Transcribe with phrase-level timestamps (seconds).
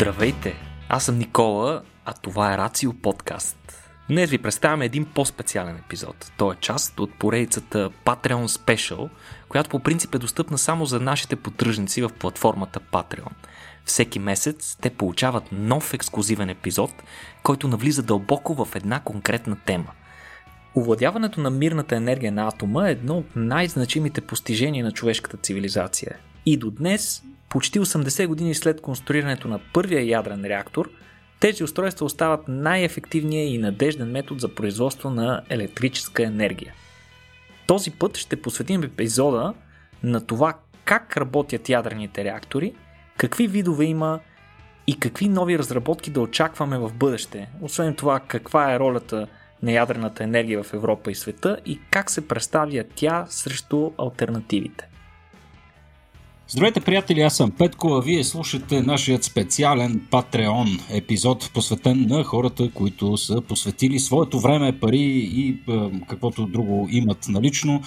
[0.00, 0.54] Здравейте!
[0.88, 3.56] Аз съм Никола, а това е Рацио Подкаст.
[4.08, 6.32] Днес ви представяме един по-специален епизод.
[6.38, 9.08] Той е част от поредицата Patreon Special,
[9.48, 13.32] която по принцип е достъпна само за нашите поддръжници в платформата Patreon.
[13.84, 16.90] Всеки месец те получават нов ексклюзивен епизод,
[17.42, 19.90] който навлиза дълбоко в една конкретна тема.
[20.76, 26.16] Овладяването на мирната енергия на атома е едно от най-значимите постижения на човешката цивилизация.
[26.46, 30.90] И до днес, почти 80 години след конструирането на първия ядрен реактор,
[31.40, 36.74] тези устройства остават най-ефективният и надежден метод за производство на електрическа енергия.
[37.66, 39.54] Този път ще посветим епизода
[40.02, 40.54] на това
[40.84, 42.74] как работят ядрените реактори,
[43.16, 44.20] какви видове има
[44.86, 47.48] и какви нови разработки да очакваме в бъдеще.
[47.60, 49.26] Освен това, каква е ролята
[49.62, 54.89] на ядрената енергия в Европа и света и как се представя тя срещу альтернативите.
[56.52, 62.70] Здравейте, приятели, аз съм Петко, а вие слушате нашият специален Patreon епизод, посветен на хората,
[62.74, 65.56] които са посветили своето време, пари и
[66.08, 67.82] каквото друго имат налично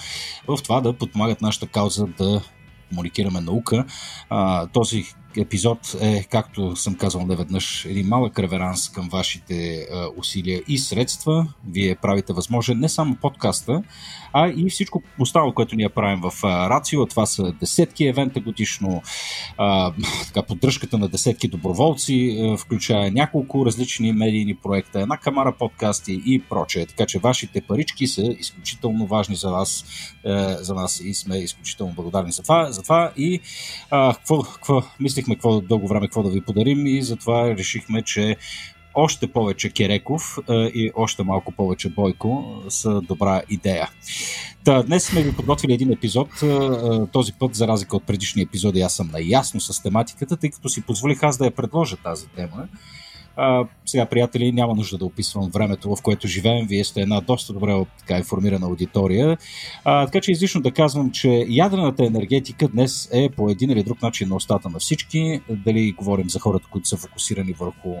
[0.48, 2.42] в това да подпомагат нашата кауза да
[2.88, 3.84] комуникираме наука.
[4.30, 5.04] А, този
[5.36, 11.46] епизод е, както съм казал неведнъж, един малък реверанс към вашите а, усилия и средства.
[11.70, 13.82] Вие правите възможен не само подкаста,
[14.32, 17.06] а и всичко останало, което ние правим в Рацио.
[17.06, 19.02] Това са десетки евента годишно,
[19.58, 19.92] а,
[20.26, 26.42] така, поддръжката на десетки доброволци, а, включая няколко различни медийни проекта, една камара подкасти и
[26.42, 26.86] прочее.
[26.86, 29.84] Така че вашите парички са изключително важни за вас,
[30.26, 32.72] а, за нас и сме изключително благодарни за това.
[32.72, 33.40] За това и
[33.90, 38.02] а, какво, какво мислих мислихме какво дълго време какво да ви подарим и затова решихме,
[38.02, 38.36] че
[38.94, 43.90] още повече Кереков и още малко повече Бойко са добра идея.
[44.64, 46.28] Та, днес сме ви подготвили един епизод.
[47.12, 50.82] Този път, за разлика от предишни епизоди, аз съм наясно с тематиката, тъй като си
[50.82, 52.68] позволих аз да я предложа тази тема.
[53.36, 56.66] А, сега, приятели, няма нужда да описвам времето, в което живеем.
[56.66, 59.38] Вие сте една доста добре така, информирана аудитория.
[59.84, 64.02] А, така че излишно да казвам, че ядрената енергетика днес е по един или друг
[64.02, 65.40] начин на устата на всички.
[65.50, 67.94] Дали говорим за хората, които са фокусирани върху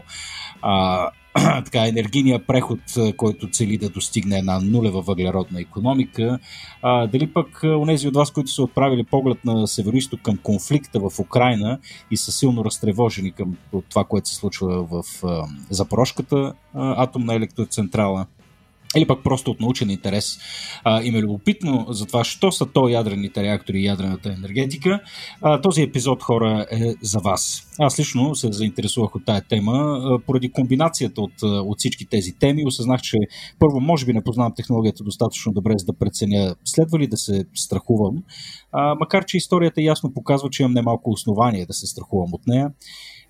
[0.62, 1.10] а,
[1.64, 2.78] така, енергийния преход,
[3.16, 6.38] който цели да достигне една нулева въглеродна економика.
[6.82, 11.18] А, дали пък онези от вас, които са отправили поглед на северо към конфликта в
[11.18, 11.78] Украина
[12.10, 13.56] и са силно разтревожени към
[13.88, 18.26] това, което се случва в а, Запорожката а, атомна електроцентрала,
[18.96, 20.38] или пък просто от научен интерес
[20.84, 25.00] а, им е любопитно за това, що са то ядрените реактори и ядрената енергетика,
[25.42, 27.68] а, този епизод, хора, е за вас.
[27.78, 32.66] Аз лично се заинтересувах от тая тема а, поради комбинацията от, от всички тези теми.
[32.66, 33.18] Осъзнах, че
[33.58, 37.44] първо, може би не познавам технологията достатъчно добре, за да преценя следва ли да се
[37.54, 38.22] страхувам,
[38.72, 42.70] а, макар че историята ясно показва, че имам немалко основание да се страхувам от нея.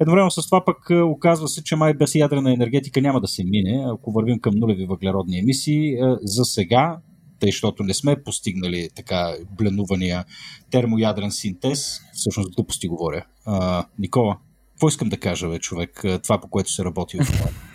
[0.00, 3.44] Едновременно с това пък е, оказва се, че май без ядрена енергетика няма да се
[3.44, 5.94] мине, ако вървим към нулеви въглеродни емисии.
[5.94, 6.98] Е, за сега,
[7.40, 10.24] тъй, защото не сме постигнали така бленувания
[10.70, 13.26] термоядрен синтез, всъщност глупости говоря.
[13.46, 14.38] А, Никола,
[14.70, 17.73] какво искам да кажа, бе, човек, е, това по което се работи в момента?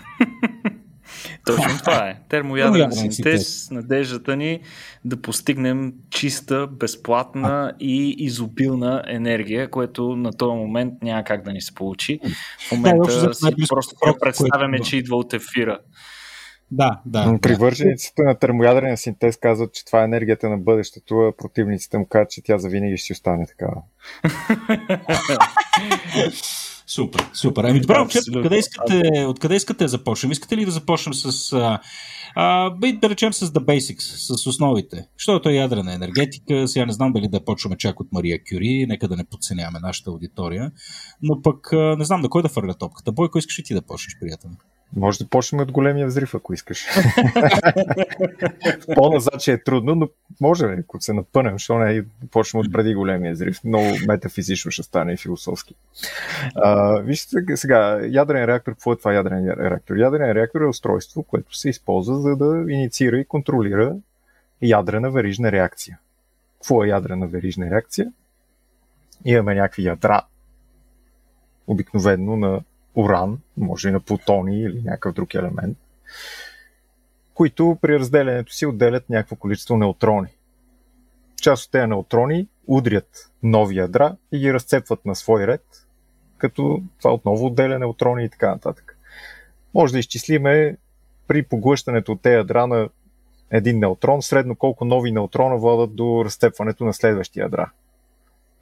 [1.56, 2.18] Точно това е.
[2.30, 4.60] Термоядрен синтез, надеждата ни
[5.06, 11.62] да постигнем чиста, безплатна и изобилна енергия, което на този момент няма как да ни
[11.62, 12.20] се получи.
[12.70, 15.80] В момента да, си просто представяме, че идва от ефира.
[16.72, 17.38] Да, да.
[17.42, 18.28] Привържениците да.
[18.28, 22.44] на термоядрения синтез казват, че това е енергията на бъдещето, а противниците му казват, че
[22.44, 23.82] тя завинаги ще остане такава.
[26.90, 27.64] Супер, супер.
[27.64, 30.32] Ами добре, откъде искате, откъде искате да започнем?
[30.32, 31.80] Искате ли да започнем с, а,
[32.36, 35.08] а, да речем с The Basics, с основите?
[35.18, 36.68] Що е ядрена енергетика?
[36.68, 40.10] Сега не знам дали да почваме чак от Мария Кюри, нека да не подценяваме нашата
[40.10, 40.72] аудитория,
[41.22, 43.12] но пък не знам на кой да фърля топката.
[43.12, 44.50] Бойко, искаш ли ти да почнеш, приятел?
[44.96, 46.88] Може да почнем от големия взрив, ако искаш.
[48.96, 50.09] По-назад, че е трудно, но
[50.41, 53.64] може ако се напънем, защо не почнем от преди големия взрив.
[53.64, 55.76] Много метафизично ще стане и философски.
[56.56, 59.96] А, вижте сега, ядрен реактор, какво е това ядрен реактор?
[59.96, 63.96] Ядрен реактор е устройство, което се използва за да инициира и контролира
[64.62, 66.00] ядрена верижна реакция.
[66.53, 68.12] Какво е ядрена верижна реакция?
[69.26, 70.22] Имаме някакви ядра,
[71.68, 72.62] обикновено на
[72.96, 75.78] уран, може и на плутони или някакъв друг елемент,
[77.34, 80.28] които при разделянето си отделят някакво количество неутрони.
[81.41, 85.88] Част от тези неутрони удрят нови ядра и ги разцепват на свой ред,
[86.38, 88.97] като това отново отделя неутрони и така нататък.
[89.74, 90.78] Може да изчислиме
[91.28, 92.90] при поглъщането от тези ядра на
[93.52, 97.72] един неутрон, средно колко нови неутрона водят до разцепването на следващия ядра.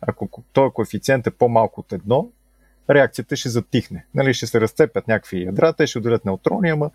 [0.01, 2.29] Ако този коефициент е по-малко от едно,
[2.89, 4.05] реакцията ще затихне.
[4.15, 6.91] Нали, ще се разцепят някакви ядра, те ще отделят неутрони, ама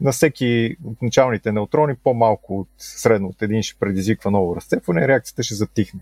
[0.00, 5.42] на всеки от началните неутрони по-малко от средно от един ще предизвиква ново разцепване, реакцията
[5.42, 6.00] ще затихне.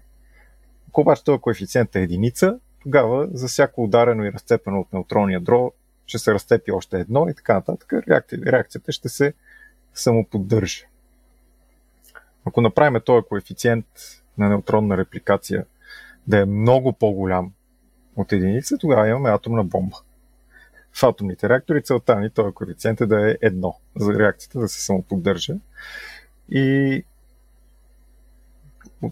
[0.89, 5.73] Ако обаче този коефициент е единица, тогава за всяко ударено и разцепено от неутронни ядро
[6.07, 7.93] ще се разцепи още едно и така нататък.
[8.47, 9.33] Реакцията ще се
[9.95, 10.85] самоподдържа.
[12.45, 13.87] Ако направим този коефициент
[14.39, 15.65] на неутронна репликация
[16.27, 17.53] да е много по-голям
[18.19, 19.97] от единица, тогава имаме атомна бомба.
[20.93, 24.81] В атомните реактори целта ни този коефициент е да е едно, за реакцията да се
[24.81, 25.55] самоподдържа.
[26.51, 27.05] И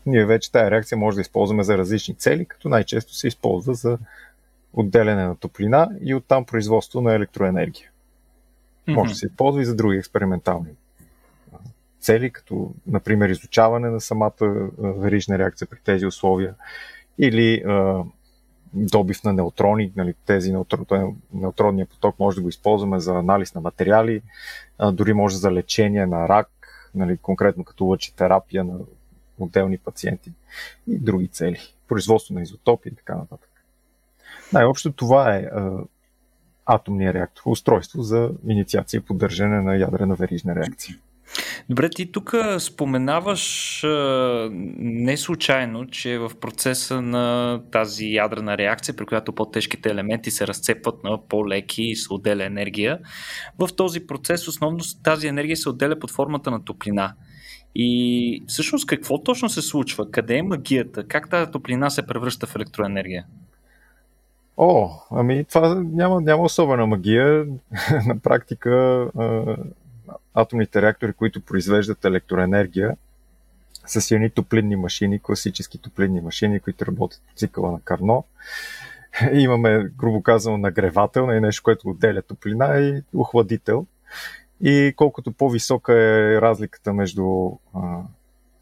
[0.06, 3.98] ние вече тази реакция може да използваме за различни цели, като най-често се използва за
[4.72, 7.90] отделяне на топлина и оттам производство на електроенергия.
[8.88, 8.94] Mm-hmm.
[8.94, 10.70] Може да се използва и за други експериментални
[12.00, 16.54] цели, като например изучаване на самата верижна реакция при тези условия
[17.18, 18.02] или а,
[18.74, 20.86] добив на неутрони, нали, тези неутро,
[21.34, 24.22] неутронния поток може да го използваме за анализ на материали,
[24.92, 26.48] дори може за лечение на рак,
[26.94, 28.78] нали, конкретно като лъчетерапия на
[29.38, 30.32] отделни пациенти
[30.86, 31.58] и други цели,
[31.88, 33.50] производство на изотопи и така нататък.
[34.52, 35.78] Най-общо това е а,
[36.66, 40.96] атомния реактор, устройство за инициация и поддържане на ядрена верижна реакция.
[41.68, 43.84] Добре, ти тук споменаваш
[44.78, 51.04] не случайно, че в процеса на тази ядрена реакция, при която по-тежките елементи се разцепват
[51.04, 52.98] на по-леки и се отделя енергия,
[53.58, 57.14] в този процес основно тази енергия се отделя под формата на топлина.
[57.74, 60.10] И всъщност какво точно се случва?
[60.10, 61.04] Къде е магията?
[61.06, 63.24] Как тази топлина се превръща в електроенергия?
[64.56, 67.46] О, ами това няма, няма особена магия.
[68.06, 68.70] На практика
[70.36, 72.96] атомните реактори, които произвеждат електроенергия,
[73.86, 78.24] си едни топлинни машини, класически топлинни машини, които работят по цикъла на Карно.
[79.32, 83.86] Имаме, грубо казано, нагревател, нали, нещо, което отделя топлина и охладител.
[84.60, 88.00] И колкото по-висока е разликата между а,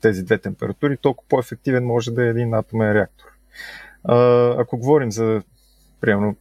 [0.01, 3.27] тези две температури, толкова по-ефективен може да е един атомен реактор.
[4.05, 4.17] А,
[4.61, 5.43] ако говорим за,
[6.01, 6.37] примерно,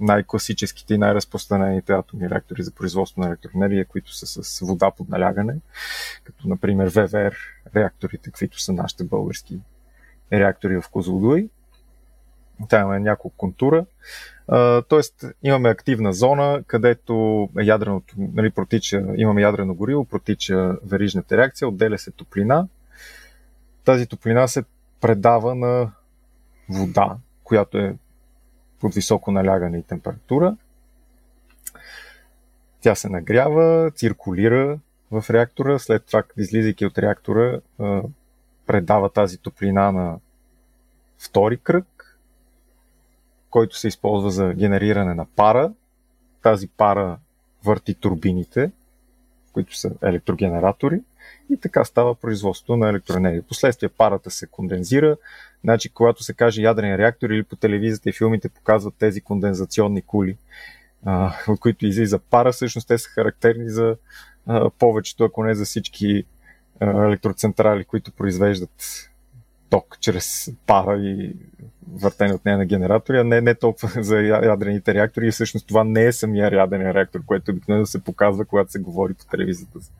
[0.00, 5.56] най-класическите и най-разпространените атомни реактори за производство на електроенергия, които са с вода под налягане,
[6.24, 7.36] като например ВВР
[7.76, 9.58] реакторите, каквито са нашите български
[10.32, 11.48] реактори в Козлодуй.
[12.68, 13.86] Там имаме няколко контура.
[14.88, 21.98] тоест имаме активна зона, където ядреното, нали, протича, имаме ядрено гориво, протича верижната реакция, отделя
[21.98, 22.68] се топлина.
[23.84, 24.64] Тази топлина се
[25.00, 25.92] предава на
[26.68, 27.96] вода, която е
[28.80, 30.56] под високо налягане и температура.
[32.80, 34.78] Тя се нагрява, циркулира
[35.10, 37.60] в реактора, след това, излизайки от реактора,
[38.66, 40.18] предава тази топлина на
[41.18, 42.18] втори кръг,
[43.50, 45.72] който се използва за генериране на пара.
[46.42, 47.18] Тази пара
[47.64, 48.70] върти турбините,
[49.52, 51.00] които са електрогенератори
[51.50, 53.42] и така става производство на електроенергия.
[53.42, 55.16] Последствие парата се кондензира,
[55.64, 60.36] значи когато се каже ядрен реактор или по телевизията и филмите показват тези кондензационни кули,
[61.04, 63.96] а, от които излиза пара, всъщност те са характерни за
[64.46, 66.24] а, повечето, ако не за всички
[66.80, 69.10] електроцентрали, които произвеждат
[69.70, 71.36] ток чрез пара и
[71.92, 75.26] въртени от нея на генератори, а не, не толкова за ядрените реактори.
[75.26, 79.14] И всъщност това не е самия яден реактор, което обикновено се показва, когато се говори
[79.14, 79.90] по телевизията за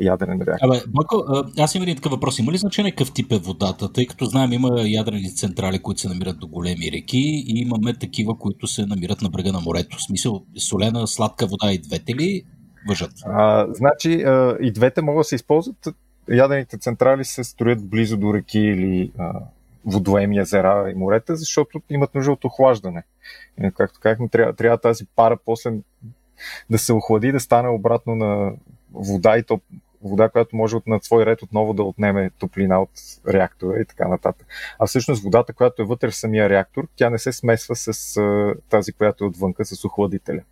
[0.00, 0.68] ядрен реактор.
[0.68, 1.24] Абе, Боко,
[1.58, 2.38] аз имам един такъв въпрос.
[2.38, 3.92] Има ли значение какъв тип е водата?
[3.92, 8.38] Тъй като знаем, има ядрени централи, които се намират до големи реки и имаме такива,
[8.38, 9.96] които се намират на брега на морето.
[9.96, 12.42] В смисъл, солена, сладка вода и двете ли
[12.88, 13.12] въжат?
[13.26, 15.88] А, значи, а, и двете могат да се използват
[16.30, 19.32] ядените централи се строят близо до реки или а,
[19.84, 23.02] водоеми езера и морета, защото имат нужда от охлаждане.
[23.62, 25.72] И, както казахме, трябва, трябва тази пара после
[26.70, 28.52] да се охлади, да стане обратно на
[28.92, 29.60] вода и то
[30.02, 32.90] вода, която може от, на свой ред отново да отнеме топлина от
[33.28, 34.46] реактора и така нататък.
[34.78, 38.54] А всъщност водата, която е вътре в самия реактор, тя не се смесва с а,
[38.68, 40.42] тази, която е отвънка, с охладителя.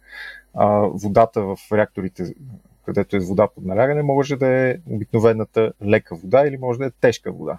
[0.54, 2.35] А, водата в реакторите
[2.88, 6.90] където е вода под налягане, може да е обикновената лека вода или може да е
[6.90, 7.59] тежка вода.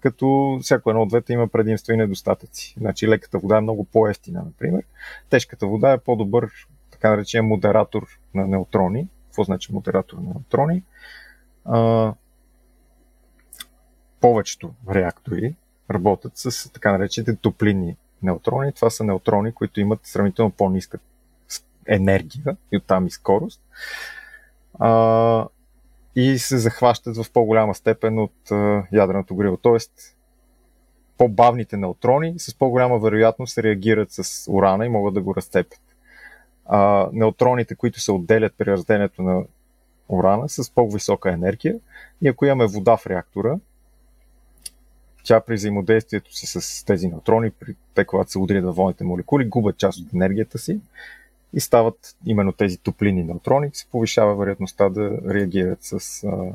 [0.00, 2.74] Като всяко едно от двете има предимства и недостатъци.
[2.78, 4.82] Значи леката вода е много по-ефтина, например.
[5.30, 6.50] Тежката вода е по-добър,
[6.90, 9.08] така наречен модератор на неутрони.
[9.26, 10.82] Какво значи модератор на неутрони?
[11.64, 12.14] А,
[14.20, 15.54] повечето реактори
[15.90, 18.72] работят с така наречените топлинни неутрони.
[18.72, 20.98] Това са неутрони, които имат сравнително по-ниска
[21.86, 23.60] енергия и оттам и скорост
[24.78, 25.46] а,
[26.16, 29.56] и се захващат в по-голяма степен от а, ядреното гориво.
[29.56, 29.92] Тоест,
[31.18, 35.80] по-бавните неутрони с по-голяма вероятност реагират с урана и могат да го разцепят.
[36.66, 39.42] А, неутроните, които се отделят при разделянето на
[40.08, 41.78] урана с по-висока енергия
[42.22, 43.58] и ако имаме вода в реактора,
[45.24, 49.44] тя при взаимодействието си с тези неутрони, при те, когато се удрят във волните молекули,
[49.44, 50.80] губят част от енергията си
[51.54, 56.52] и стават именно тези топлини неутрони, се повишава вероятността да реагират с а,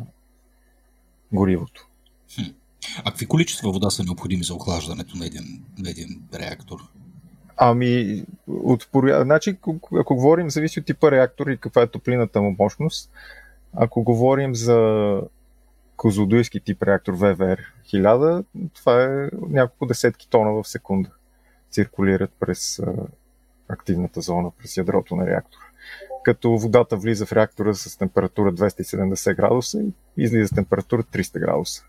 [1.31, 1.87] горивото.
[2.35, 2.51] Хм.
[2.99, 6.79] А какви количества вода са необходими за охлаждането на един, на един реактор?
[7.57, 8.87] Ами, от,
[9.21, 9.57] значи,
[9.99, 13.11] ако говорим, зависи от типа реактор и каква е топлината му мощност.
[13.73, 15.21] Ако говорим за
[15.95, 17.59] козлодуйски тип реактор VVR
[17.93, 21.09] 1000, това е няколко десетки тона в секунда.
[21.71, 22.81] Циркулират през
[23.69, 25.63] активната зона, през ядрото на реактора.
[26.23, 31.83] Като водата влиза в реактора с температура 270 градуса и излиза с температура 300 градуса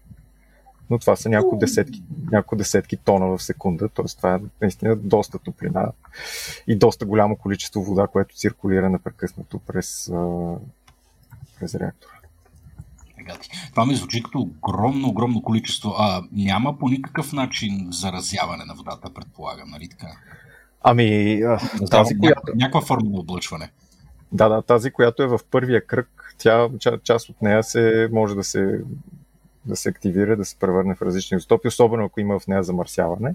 [0.90, 4.04] но това са няколко десетки, няколко десетки тона в секунда, т.е.
[4.16, 5.92] това е наистина доста топлина
[6.66, 10.12] и доста голямо количество вода, което циркулира непрекъснато през,
[11.58, 12.12] през реактора.
[13.70, 15.94] Това ми звучи като огромно, огромно количество.
[15.98, 20.08] А няма по никакъв начин заразяване на водата, предполагам, нали така?
[20.82, 21.40] Ами,
[21.90, 22.42] тази, Ня, която...
[22.54, 23.70] Някаква форма на облъчване.
[24.32, 26.68] Да, да, тази, която е в първия кръг, тя,
[27.02, 28.80] част от нея се може да се
[29.68, 33.34] да се активира, да се превърне в различни изотопи, особено ако има в нея замърсяване.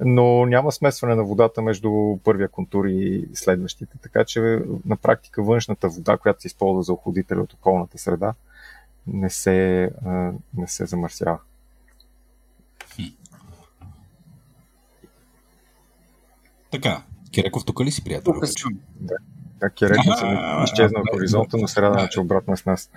[0.00, 4.40] Но няма смесване на водата между първия контур и следващите, така че
[4.86, 8.34] на практика външната вода, която се използва за охладителя от околната среда,
[9.06, 9.90] не се,
[10.56, 11.38] не се замърсява.
[16.70, 18.32] Така, Киреков тук ли си, приятел?
[18.32, 18.72] Тук съм.
[19.00, 19.14] Да.
[19.60, 20.26] Да, Киреков се
[20.64, 22.90] изчезна от хоризонта, но се радвам, че обратно е с нас.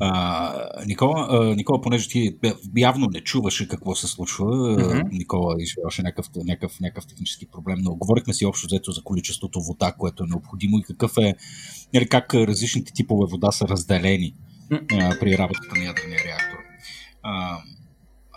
[0.00, 2.36] А, Никола, а, Никола, понеже ти
[2.76, 5.08] явно не чуваше какво се случва, mm-hmm.
[5.12, 9.92] Никола изживяваше някакъв, някакъв, някакъв технически проблем, но говорихме си общо взето за количеството вода,
[9.98, 11.34] което е необходимо и какъв е, или
[11.94, 14.34] нали, как различните типове вода са разделени
[14.70, 15.16] mm-hmm.
[15.16, 16.58] а, при работата на ядрения реактор.
[17.22, 17.58] А,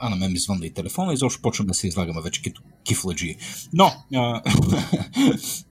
[0.01, 2.61] а на мен ми звънна и телефона и защо почваме да се излагаме вече като
[2.83, 3.35] кифладжи.
[3.73, 4.41] Но, а,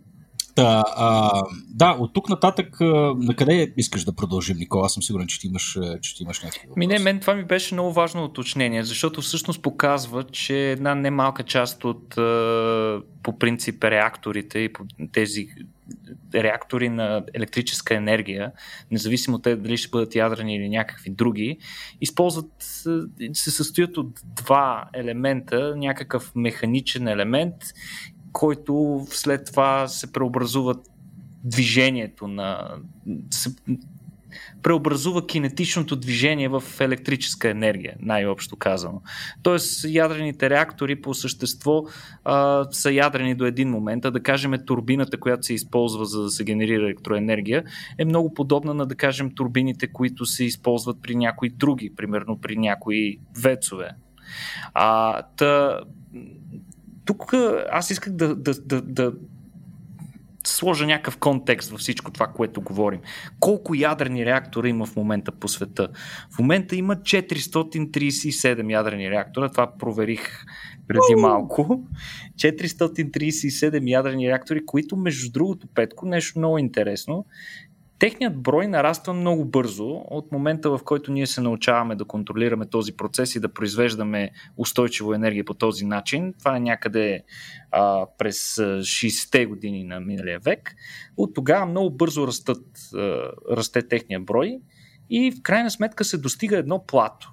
[0.61, 4.87] Та, а, да, от тук нататък на къде искаш да продължим, Никола?
[4.87, 7.45] Аз съм сигурен, че ти имаш, че ти имаш някакви Ми не, мен това ми
[7.45, 12.09] беше много важно уточнение, защото всъщност показва, че една немалка част от
[13.23, 14.71] по принцип реакторите и
[15.13, 15.49] тези
[16.35, 18.53] реактори на електрическа енергия,
[18.91, 21.59] независимо те дали ще бъдат ядрени или някакви други,
[22.01, 22.53] използват,
[23.33, 27.55] се състоят от два елемента, някакъв механичен елемент
[28.33, 30.75] който след това се преобразува
[31.45, 32.69] движението на.
[33.31, 33.51] Се
[34.63, 39.03] преобразува кинетичното движение в електрическа енергия, най-общо казано.
[39.43, 41.85] Тоест, ядрените реактори по същество
[42.25, 46.31] а, са ядрени до един момент, а да кажем турбината, която се използва за да
[46.31, 47.65] се генерира електроенергия,
[47.99, 52.57] е много подобна на, да кажем, турбините, които се използват при някои други, примерно при
[52.57, 53.91] някои вецове.
[54.75, 55.81] А, та,
[57.11, 57.35] тук
[57.71, 59.13] аз исках да, да, да, да
[60.47, 63.01] сложа някакъв контекст във всичко това, което говорим.
[63.41, 65.89] Колко ядрени реактора има в момента по света?
[66.37, 70.45] В момента има 437 ядрени реактора, това проверих
[70.89, 71.85] преди малко.
[72.37, 77.27] 437 ядрени реактори, които между другото, Петко, нещо много интересно,
[78.01, 82.93] Техният брой нараства много бързо от момента, в който ние се научаваме да контролираме този
[82.93, 86.35] процес и да произвеждаме устойчиво енергия по този начин.
[86.39, 87.23] Това е някъде
[87.71, 90.75] а, през 60-те години на миналия век.
[91.17, 92.65] От тогава много бързо растат,
[92.95, 94.61] а, расте техния брой
[95.11, 97.33] и в крайна сметка се достига едно плато.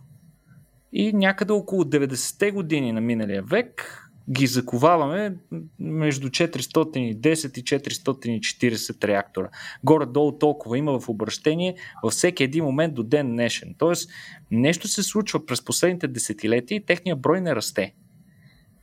[0.94, 5.36] И някъде около 90-те години на миналия век ги заковаваме
[5.80, 9.50] между 410 и 440 реактора.
[9.84, 13.76] Горе-долу толкова има в обращение във всеки един момент до ден днешен.
[13.78, 14.10] Тоест,
[14.52, 17.94] нещо се случва през последните десетилетия и техния брой не расте.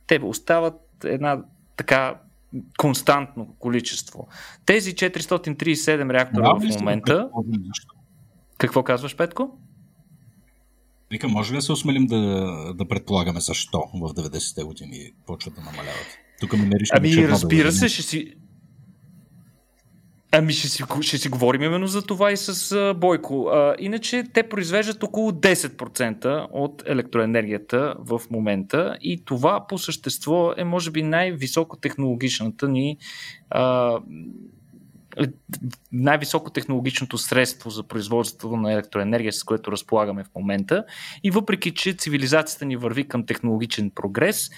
[0.07, 1.43] Те остават една
[1.77, 2.19] така
[2.77, 4.27] константно количество.
[4.65, 7.29] Тези 437 реактора в момента...
[8.57, 9.57] Какво казваш, Петко?
[11.11, 12.17] Вика, може ли да се осмелим да,
[12.73, 16.17] да предполагаме защо в 90-те години почват да намаляват?
[16.39, 18.33] Тук ми мериш Ами, разбира се, ще си...
[20.31, 23.47] Ами ще си, ще си говорим именно за това и с а, Бойко.
[23.47, 30.63] А, иначе те произвеждат около 10% от електроенергията в момента и това по същество е
[30.63, 32.97] може би най-високотехнологичната ни
[33.49, 33.97] а,
[35.91, 40.85] най-високо технологичното средство за производството на електроенергия, с което разполагаме в момента.
[41.23, 44.49] И въпреки, че цивилизацията ни върви към технологичен прогрес,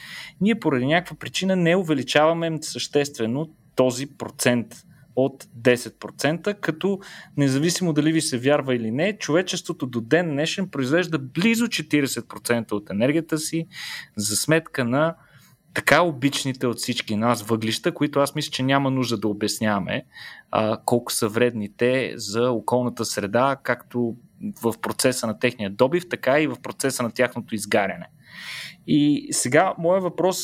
[0.41, 4.67] ние поради някаква причина не увеличаваме съществено този процент
[5.15, 6.99] от 10%, като
[7.37, 12.89] независимо дали ви се вярва или не, човечеството до ден днешен произвежда близо 40% от
[12.89, 13.67] енергията си
[14.17, 15.15] за сметка на
[15.77, 20.05] така обичните от всички нас въглища, които аз мисля, че няма нужда да обясняваме
[20.51, 24.15] а, колко са вредни те за околната среда, както
[24.63, 28.09] в процеса на техния добив, така и в процеса на тяхното изгаряне.
[28.87, 30.39] И сега моят въпрос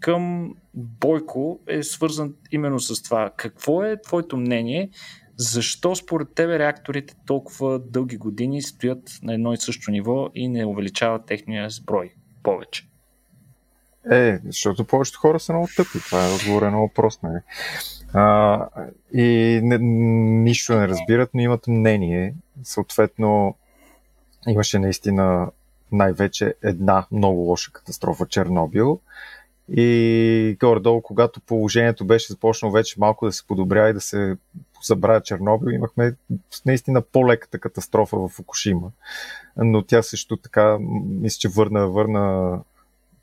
[0.00, 3.30] към Бойко е свързан именно с това.
[3.36, 4.90] Какво е твоето мнение?
[5.36, 10.66] Защо според тебе реакторите толкова дълги години стоят на едно и също ниво и не
[10.66, 12.88] увеличават техния сброй повече?
[14.10, 15.98] Е, защото повечето хора са много тъпи.
[16.06, 17.22] Това е отговорено на въпрос.
[17.22, 17.38] Нали?
[18.14, 18.66] А,
[19.14, 22.34] и не, нищо не разбират, но имат мнение.
[22.62, 23.54] Съответно,
[24.48, 25.50] имаше наистина
[25.92, 29.00] най-вече една много лоша катастрофа Чернобил.
[29.70, 34.36] И горе-долу, когато положението беше започнало вече малко да се подобря и да се
[34.82, 36.14] забравя Чернобил, имахме
[36.66, 38.90] наистина по-леката катастрофа в Фукушима.
[39.56, 42.58] Но тя също така, мисля, че върна, върна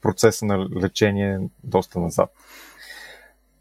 [0.06, 2.30] процеса на лечение доста назад.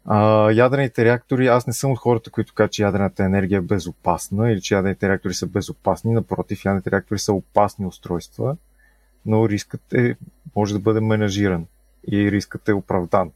[0.05, 4.51] А, ядрените реактори, аз не съм от хората, които казват, че ядрената енергия е безопасна
[4.51, 6.13] или че ядрените реактори са безопасни.
[6.13, 8.57] Напротив, ядрените реактори са опасни устройства,
[9.25, 10.15] но рискът е,
[10.55, 11.65] може да бъде менажиран
[12.11, 13.31] и рискът е оправдан.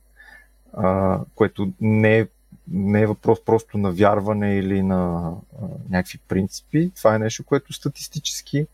[0.74, 2.28] А, което не е,
[2.68, 6.92] не е въпрос просто на вярване или на а, някакви принципи.
[6.96, 8.68] Това е нещо, което статистически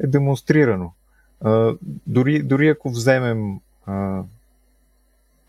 [0.00, 0.92] е демонстрирано.
[1.40, 1.74] А,
[2.06, 3.60] дори, дори ако вземем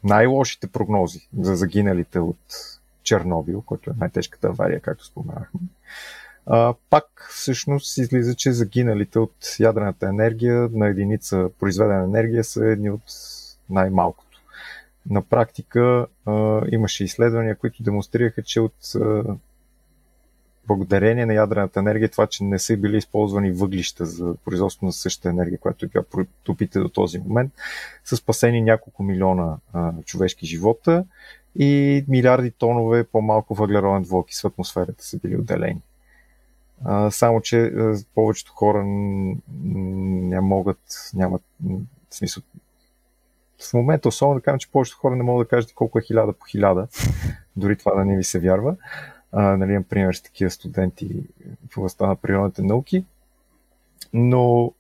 [0.03, 2.37] най-лошите прогнози за загиналите от
[3.03, 5.59] Чернобил, който е най-тежката авария, както споменахме,
[6.45, 12.89] а, пак всъщност излиза, че загиналите от ядрената енергия на единица произведена енергия са едни
[12.89, 13.03] от
[13.69, 14.41] най-малкото.
[15.09, 19.23] На практика а, имаше изследвания, които демонстрираха, че от а,
[20.67, 25.29] благодарение на ядрената енергия, това, че не са били използвани въглища за производство на същата
[25.29, 27.53] енергия, която е била протопите до този момент,
[28.05, 31.05] са спасени няколко милиона а, човешки живота
[31.55, 35.81] и милиарди тонове по-малко въглероден двуокис в атмосферата са били отделени.
[36.85, 41.41] А, само, че а, повечето хора не могат, нямат
[42.09, 42.43] в смисъл.
[43.69, 46.33] В момента, особено да кажем, че повечето хора не могат да кажат колко е хиляда
[46.33, 46.87] по хиляда,
[47.55, 48.75] дори това да не ви се вярва.
[49.31, 51.23] А, нали, имам пример с такива студенти
[51.69, 53.05] в областта на природните науки.
[54.13, 54.73] Но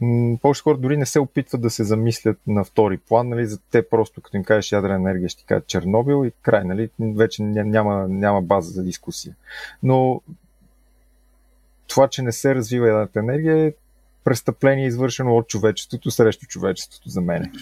[0.00, 3.28] м- повечето хора дори не се опитват да се замислят на втори план.
[3.28, 6.64] Нали, за те просто като им кажеш ядрена енергия ще кажат Чернобил и край.
[6.64, 9.34] Нали, вече няма, няма база за дискусия.
[9.82, 10.22] Но
[11.86, 13.72] това, че не се развива ядрената енергия е
[14.24, 17.52] престъпление извършено от човечеството срещу човечеството за мен.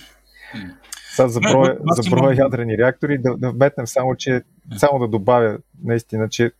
[1.17, 4.43] Сега за броя, за броя ядрени реактори да, да вметнем само, че
[4.77, 6.53] само да добавя наистина, че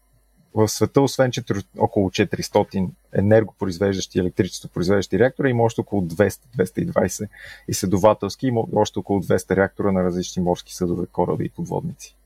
[0.55, 7.29] в света, освен 4, около 400 енергопроизвеждащи, електричество произвеждащи реактори, има още около 200-220
[7.69, 12.17] изследователски, има още около 200 реактора на различни морски съдове, кораби и подводници.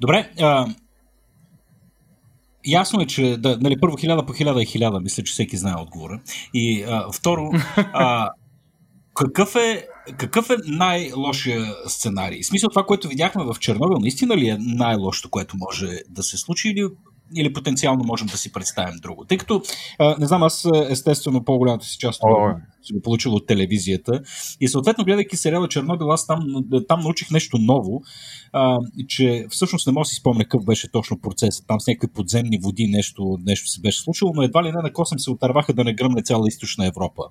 [0.00, 0.66] Добре, а,
[2.66, 5.74] ясно е, че да, нали, първо хиляда по хиляда и хиляда, мисля, че всеки знае
[5.82, 6.20] отговора.
[6.54, 8.30] И а, второ, а,
[9.18, 9.86] какъв е,
[10.18, 12.42] какъв е най-лошия сценарий?
[12.42, 16.36] В смисъл това, което видяхме в Чернобил, наистина ли е най-лошото, което може да се
[16.36, 16.88] случи или
[17.36, 19.24] или потенциално можем да си представим друго.
[19.24, 19.62] Тъй като,
[19.98, 22.56] а, не знам, аз естествено по-голямата си част oh.
[22.82, 24.20] си го получил от телевизията
[24.60, 26.40] и съответно гледайки сериала Чернобил, аз там,
[26.88, 28.02] там научих нещо ново,
[28.52, 28.76] а,
[29.08, 31.64] че всъщност не мога да си спомня какъв беше точно процесът.
[31.66, 34.92] Там с някакви подземни води нещо, нещо се беше случило, но едва ли не на
[34.92, 37.22] косъм се отърваха да не гръмне цяла източна Европа.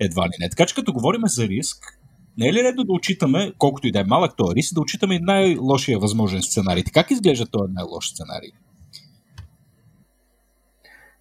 [0.00, 0.50] Едва ли не.
[0.50, 2.00] Така че като говорим за риск,
[2.38, 5.14] не е ли редно да отчитаме, колкото и да е малък този риск, да отчитаме
[5.14, 6.84] и най-лошия възможен сценарий?
[6.94, 8.50] Как изглежда този най-лош сценарий?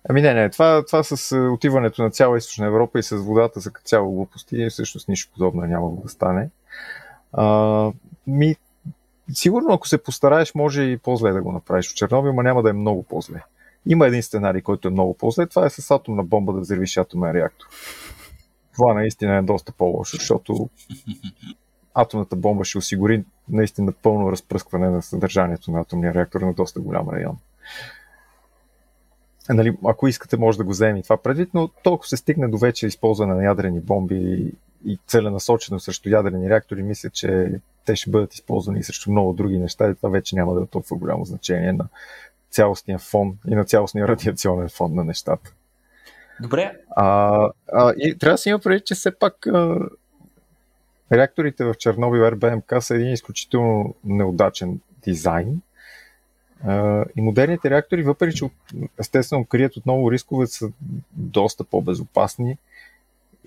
[0.10, 3.60] Ами не, не, това, това с е, отиването на цяла източна Европа и с водата
[3.60, 6.50] за цяло глупости, всъщност нищо подобно няма да стане.
[7.34, 7.92] А,
[8.28, 8.56] ми,
[9.34, 11.92] сигурно ако се постараеш, може и по-зле да го направиш.
[11.92, 13.44] В Чернобил, но няма да е много по-зле.
[13.86, 15.48] Има един сценарий, който е много по-зле.
[15.48, 17.68] Това е с атомна бомба да взривиш атомен реактор.
[18.74, 20.70] Това наистина е доста по-лошо, защото
[21.94, 27.10] атомната бомба ще осигури наистина пълно разпръскване на съдържанието на атомния реактор на доста голям
[27.10, 27.38] район
[29.54, 32.58] нали, ако искате, може да го вземем и това предвид, но толкова се стигне до
[32.58, 34.52] вече използване на ядрени бомби
[34.86, 37.52] и целенасочено срещу ядрени реактори, мисля, че
[37.86, 40.98] те ще бъдат използвани срещу много други неща и това вече няма да е толкова
[40.98, 41.86] голямо значение на
[42.52, 45.54] цялостния фон и на цялостния радиационен фон на нещата.
[46.42, 46.78] Добре.
[46.90, 49.80] А, а, и трябва да си има преди, че все пак а,
[51.12, 55.62] реакторите в Чернобил РБМК са един изключително неудачен дизайн.
[57.16, 58.50] И модерните реактори, въпреки че
[59.00, 60.72] естествено крият отново рискове, са
[61.12, 62.58] доста по-безопасни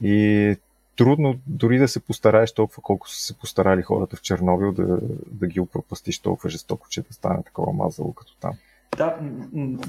[0.02, 0.56] и
[0.96, 4.98] трудно дори да се постараеш толкова, колко са се постарали хората в Чернобил да,
[5.30, 8.52] да ги опропастиш толкова жестоко, че да стане такова мазало като там.
[8.96, 9.16] Да,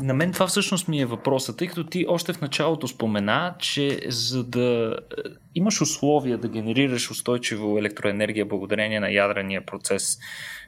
[0.02, 4.00] на мен това всъщност ми е въпросът, тъй като ти още в началото спомена, че
[4.08, 10.20] за да е, имаш условия да генерираш устойчиво електроенергия благодарение на ядрения процес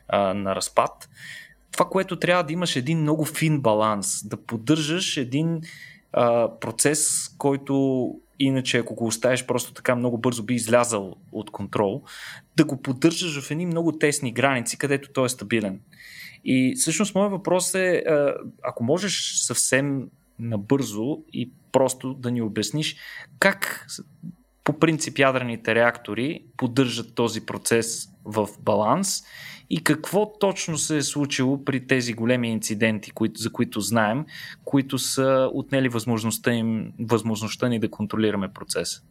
[0.08, 1.10] а, на разпад,
[1.75, 5.61] това, което трябва да имаш един много фин баланс, да поддържаш един
[6.13, 12.03] а, процес, който иначе ако го оставиш просто така много бързо би излязал от контрол,
[12.57, 15.79] да го поддържаш в едни много тесни граници, където той е стабилен.
[16.45, 18.03] И всъщност моят въпрос е,
[18.63, 20.09] ако можеш съвсем
[20.39, 22.95] набързо и просто да ни обясниш
[23.39, 23.88] как
[24.63, 29.23] по принцип ядрените реактори поддържат този процес в баланс
[29.69, 34.25] и какво точно се е случило при тези големи инциденти, за които знаем,
[34.65, 39.01] които са отнели възможността, им, възможността ни да контролираме процеса.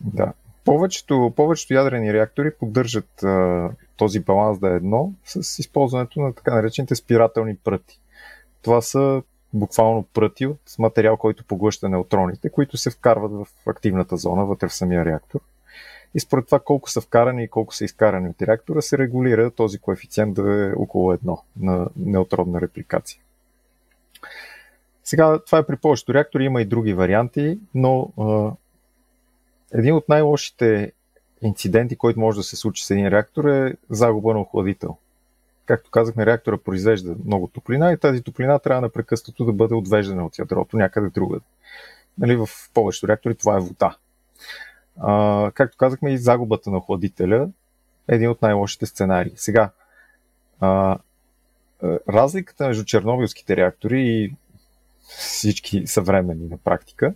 [0.00, 0.32] Да.
[0.64, 6.54] Повечето, повечето ядрени реактори поддържат а, този баланс да е едно с използването на така
[6.54, 8.00] наречените спирателни пръти.
[8.62, 14.44] Това са буквално пръти от материал, който поглъща неутроните, които се вкарват в активната зона
[14.44, 15.40] вътре в самия реактор.
[16.14, 19.78] И според това колко са вкарани и колко са изкарани от реактора, се регулира този
[19.78, 23.20] коефициент да е около едно на неутронна репликация.
[25.04, 28.50] Сега, това е при повечето реактори, има и други варианти, но а,
[29.78, 30.92] един от най-лошите
[31.42, 34.96] инциденти, който може да се случи с един реактор е загуба на охладител.
[35.66, 40.38] Както казахме, реактора произвежда много топлина и тази топлина трябва непрекъснато да бъде отвеждана от
[40.38, 41.44] ядрото някъде другаде.
[42.18, 43.96] Нали, в повечето реактори това е вода.
[45.00, 47.48] А, както казахме, и загубата на охладителя
[48.08, 49.32] е един от най-лошите сценарии.
[49.36, 49.70] Сега,
[50.60, 50.98] а,
[52.08, 54.34] разликата между чернобилските реактори и
[55.08, 57.14] всички съвременни на практика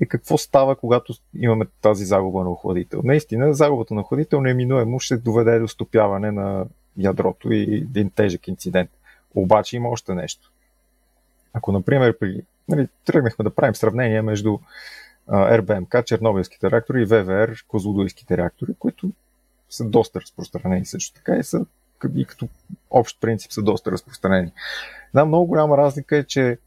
[0.00, 3.00] е какво става, когато имаме тази загуба на охладител.
[3.04, 6.66] Наистина, загубата на охладител неминуемо ще доведе до стопяване на
[6.98, 8.90] ядрото и един тежък инцидент.
[9.34, 10.52] Обаче има още нещо.
[11.52, 14.58] Ако, например, при, нали, тръгнахме да правим сравнение между
[15.32, 19.10] РБМК, чернобилските реактори и ВВР, козлодуйските реактори, които
[19.70, 21.66] са доста разпространени също така и са
[22.14, 22.48] и като
[22.90, 24.52] общ принцип са доста разпространени.
[25.08, 26.58] Една много голяма разлика е, че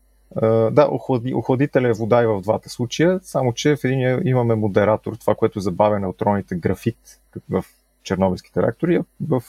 [0.72, 5.16] да, охлади, охладителя е вода и в двата случая, само че в един имаме модератор,
[5.16, 7.20] това, което забавя неутроните графит
[7.50, 7.66] в
[8.04, 9.44] чернобилските реактори, в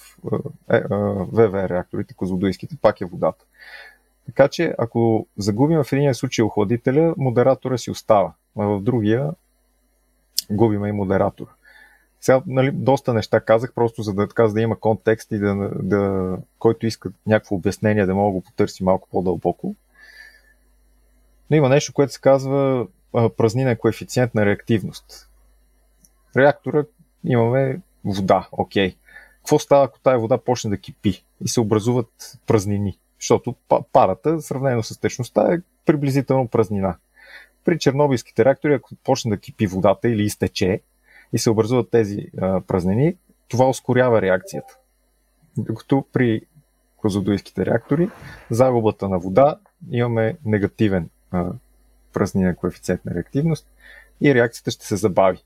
[0.72, 0.82] е, е,
[1.32, 3.44] ВВ реакторите, козлодуйските, пак е водата.
[4.30, 9.30] Така че, ако загубим в един случай охладителя, модератора си остава, а в другия
[10.50, 11.46] губиме и модератор.
[12.20, 15.70] Сега, нали, доста неща казах, просто за да, така, за да има контекст и да,
[15.82, 19.74] да, който иска някакво обяснение, да мога да го потърси малко по-дълбоко.
[21.50, 25.28] Но има нещо, което се казва празнинен коефициент на реактивност.
[26.36, 26.84] Реактора
[27.24, 28.96] имаме вода, окей.
[29.36, 32.98] Какво става, ако тази вода почне да кипи и се образуват празнини?
[33.20, 33.54] Защото
[33.92, 36.96] парата, сравнено с течността, е приблизително празнина.
[37.64, 40.80] При чернобилските реактори, ако почне да кипи водата или изтече
[41.32, 43.16] и се образуват тези а, празнини,
[43.48, 44.78] това ускорява реакцията.
[45.56, 46.42] Докато при
[46.96, 48.10] козодуйските реактори,
[48.50, 49.56] загубата на вода
[49.90, 51.10] имаме негативен
[52.12, 53.66] празнина коефициент на реактивност
[54.20, 55.38] и реакцията ще се забави.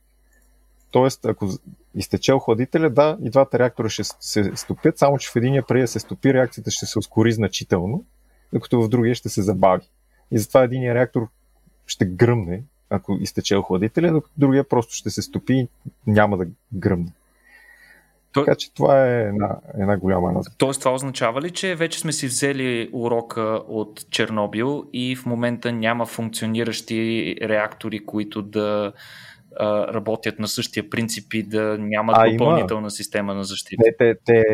[0.94, 1.48] Тоест, ако
[1.94, 5.88] изтече охладителя, да, и двата реактора ще се стопят, само че в единия преди да
[5.88, 8.04] се стопи, реакцията ще се ускори значително,
[8.52, 9.82] докато в другия ще се забави.
[10.30, 11.28] И затова единия реактор
[11.86, 15.68] ще гръмне, ако изтече охладителя, докато другия просто ще се стопи и
[16.06, 17.12] няма да гръмне.
[18.32, 18.44] То...
[18.44, 20.56] Така че това е една, една голяма разлика.
[20.58, 25.72] Тоест това означава ли, че вече сме си взели урока от Чернобил и в момента
[25.72, 28.92] няма функциониращи реактори, които да
[29.58, 32.90] а, работят на същия принцип и да нямат а, допълнителна има.
[32.90, 33.82] система на защита?
[33.86, 34.44] Не, те, те,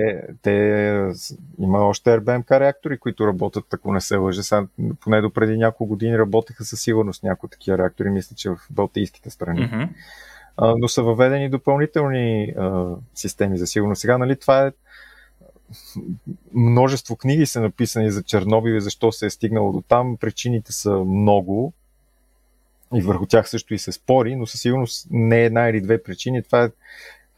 [0.43, 1.13] те,
[1.59, 4.43] има още РБМК реактори, които работят, ако не се лъжа.
[4.43, 4.67] Сега,
[5.01, 9.31] поне до преди няколко години работеха със сигурност някои такива реактори, мисля, че в Балтийските
[9.31, 9.61] страни.
[9.61, 9.89] Mm-hmm
[10.79, 14.01] но са въведени допълнителни а, системи за сигурност.
[14.01, 14.73] Сега, нали, това е
[16.55, 20.17] множество книги са написани за Чернобил и защо се е стигнало до там.
[20.17, 21.73] Причините са много.
[22.95, 26.03] И върху тях също и се спори, но със сигурност не е една или две
[26.03, 26.43] причини.
[26.43, 26.71] Това е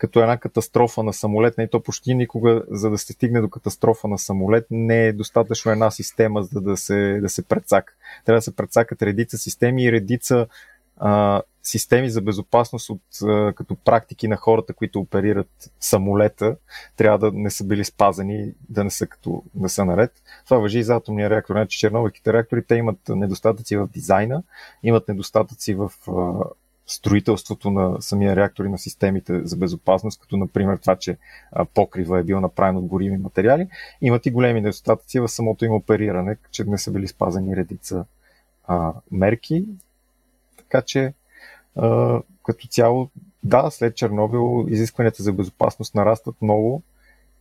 [0.02, 4.08] като една катастрофа на самолет, не то почти никога, за да се стигне до катастрофа
[4.08, 7.94] на самолет, не е достатъчно една система, за да се, да се прецака.
[8.24, 10.46] Трябва да се прецакат редица системи и редица
[11.62, 13.02] системи за безопасност от,
[13.54, 16.56] като практики на хората, които оперират самолета,
[16.96, 20.12] трябва да не са били спазени, да не са, като, да са наред.
[20.44, 21.54] Това въжи и за атомния реактор.
[21.54, 24.42] Значи чернобилските реактори, те имат недостатъци в дизайна,
[24.82, 26.44] имат недостатъци в а,
[26.86, 31.16] строителството на самия реактор и на системите за безопасност, като например това, че
[31.74, 33.68] покрива е бил направен от горими материали,
[34.00, 38.04] имат и големи недостатъци в самото им опериране, че не са били спазени редица
[38.64, 39.66] а, мерки.
[40.72, 41.14] Така че
[42.44, 43.10] като цяло,
[43.42, 46.82] да, след Чернобил изискванията за безопасност нарастват много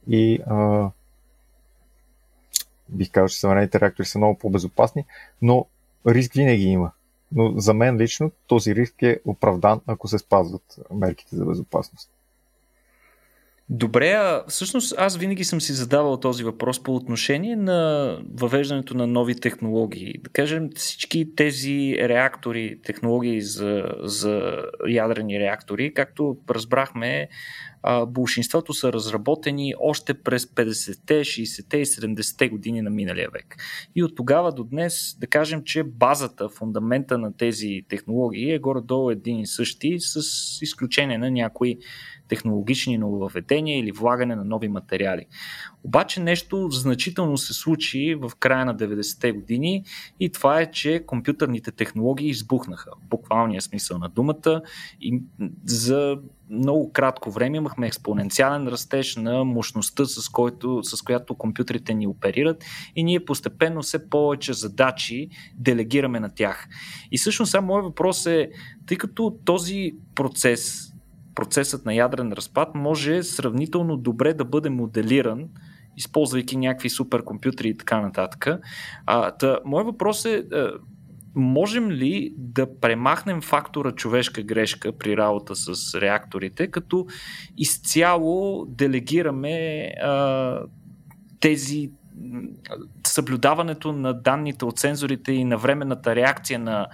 [0.07, 0.89] и а,
[2.89, 5.05] бих казал, че съвременните реактори са много по-безопасни,
[5.41, 5.65] но
[6.07, 6.91] риск винаги има.
[7.31, 12.09] Но за мен лично този риск е оправдан, ако се спазват мерките за безопасност.
[13.73, 19.07] Добре, а всъщност аз винаги съм си задавал този въпрос по отношение на въвеждането на
[19.07, 20.13] нови технологии.
[20.23, 27.29] Да кажем, всички тези реактори, технологии за, за ядрени реактори, както разбрахме,
[28.07, 33.55] большинството са разработени още през 50-те, 60-те и 70-те години на миналия век.
[33.95, 39.11] И от тогава до днес, да кажем, че базата, фундамента на тези технологии е горе-долу
[39.11, 40.21] един и същи, с
[40.61, 41.77] изключение на някои
[42.31, 45.25] технологични нововведения или влагане на нови материали.
[45.83, 49.83] Обаче нещо значително се случи в края на 90-те години
[50.19, 52.91] и това е, че компютърните технологии избухнаха.
[53.03, 54.61] В буквалния смисъл на думата
[55.01, 55.21] и
[55.65, 56.17] за
[56.49, 62.63] много кратко време имахме експоненциален растеж на мощността, с, който, с която компютрите ни оперират
[62.95, 66.67] и ние постепенно все повече задачи делегираме на тях.
[67.11, 68.49] И всъщност сега моят въпрос е,
[68.87, 70.90] тъй като този процес
[71.35, 75.49] процесът на ядрен разпад може сравнително добре да бъде моделиран,
[75.97, 78.47] използвайки някакви суперкомпютри и така нататък.
[79.05, 80.67] А, та, моят въпрос е, а, е,
[81.35, 87.05] можем ли да премахнем фактора човешка грешка при работа с реакторите, като
[87.57, 90.59] изцяло делегираме а,
[91.39, 91.91] тези
[93.07, 96.87] съблюдаването на данните от сензорите и на временната реакция на,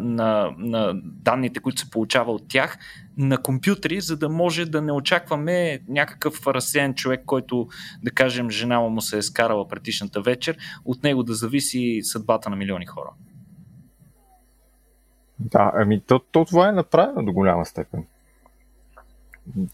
[0.00, 2.78] на, на данните, които се получава от тях,
[3.16, 7.68] на компютри, за да може да не очакваме някакъв разсеян човек, който,
[8.02, 12.56] да кажем, жена му се е скарала предишната вечер, от него да зависи съдбата на
[12.56, 13.10] милиони хора.
[15.38, 18.04] Да, ами то, то това е направено до голяма степен.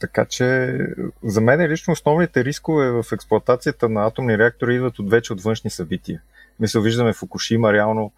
[0.00, 0.78] Така че
[1.22, 5.70] за мен лично основните рискове в експлуатацията на атомни реактори идват от вече от външни
[5.70, 6.22] събития.
[6.60, 8.12] Мисля, виждаме Фукушима реално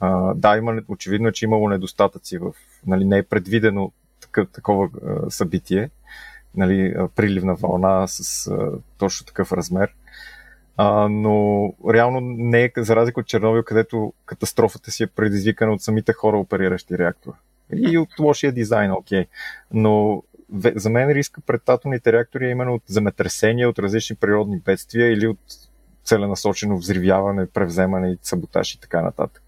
[0.00, 2.52] а, да, има, очевидно, че имало недостатъци в,
[2.86, 5.90] нали, не е предвидено такъв, такова а, събитие,
[6.56, 9.94] нали, приливна вълна с а, точно такъв размер.
[10.76, 15.82] А, но реално не е за разлика от Чернобил, където катастрофата си е предизвикана от
[15.82, 17.32] самите хора, опериращи реактор.
[17.76, 19.22] И от лошия дизайн, окей.
[19.22, 19.26] Okay.
[19.72, 20.22] Но
[20.54, 25.26] за мен риска пред атомните реактори е именно от земетресения, от различни природни бедствия или
[25.26, 25.38] от
[26.04, 29.42] целенасочено взривяване, превземане и саботаж и така нататък.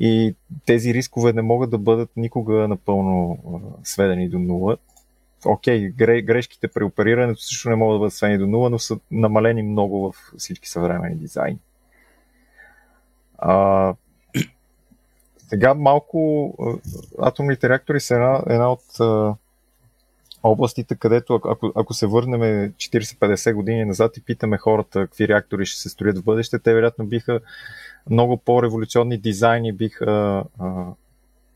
[0.00, 0.34] И
[0.66, 3.38] тези рискове не могат да бъдат никога напълно
[3.84, 4.76] сведени до нула.
[5.46, 5.88] Окей,
[6.22, 10.12] грешките при оперирането също не могат да бъдат сведени до нула, но са намалени много
[10.12, 11.58] в всички съвременни дизайни.
[13.38, 13.94] А,
[15.48, 16.54] сега малко
[17.22, 18.84] атомните реактори са една, една от
[20.44, 25.80] областите, където ако, ако се върнем 40-50 години назад и питаме хората какви реактори ще
[25.80, 27.40] се строят в бъдеще, те вероятно биха
[28.10, 30.84] много по-революционни дизайни биха а,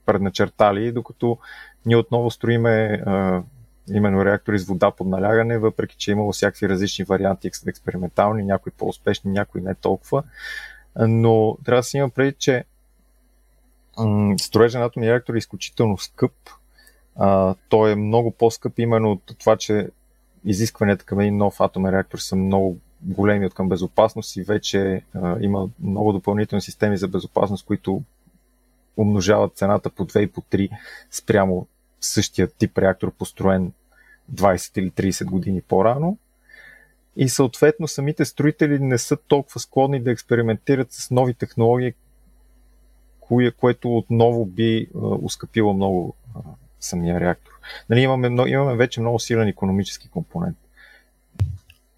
[0.07, 1.39] предначертали, докато
[1.87, 3.43] ние отново строиме а,
[3.93, 8.73] именно реактори с вода под налягане, въпреки че е имало всякакви различни варианти експериментални, някои
[8.73, 10.23] по-успешни, някои не толкова.
[10.99, 12.65] Но трябва да си има преди, че
[14.41, 16.33] строежа на атомни реактори е изключително скъп,
[17.19, 19.89] а, той е много по-скъп именно от това, че
[20.45, 25.37] изискванията към един нов атомен реактор са много големи от към безопасност и вече а,
[25.41, 28.03] има много допълнителни системи за безопасност, които
[28.97, 30.71] умножават цената по 2 и по 3
[31.11, 31.67] спрямо
[32.01, 33.73] същия тип реактор, построен
[34.35, 36.19] 20 или 30 години по-рано.
[37.17, 41.95] И съответно самите строители не са толкова склонни да експериментират с нови технологии,
[43.21, 46.15] кое, което отново би а, ускъпило много
[46.81, 47.53] самия реактор.
[47.91, 50.57] Нали, имаме, имаме вече много силен економически компонент.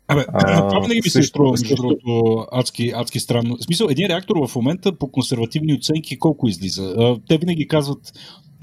[0.09, 3.57] Абе, това винаги ми се струва, между другото, адски, адски странно.
[3.57, 7.17] В смисъл, един реактор в момента по консервативни оценки колко излиза?
[7.29, 8.13] Те винаги казват,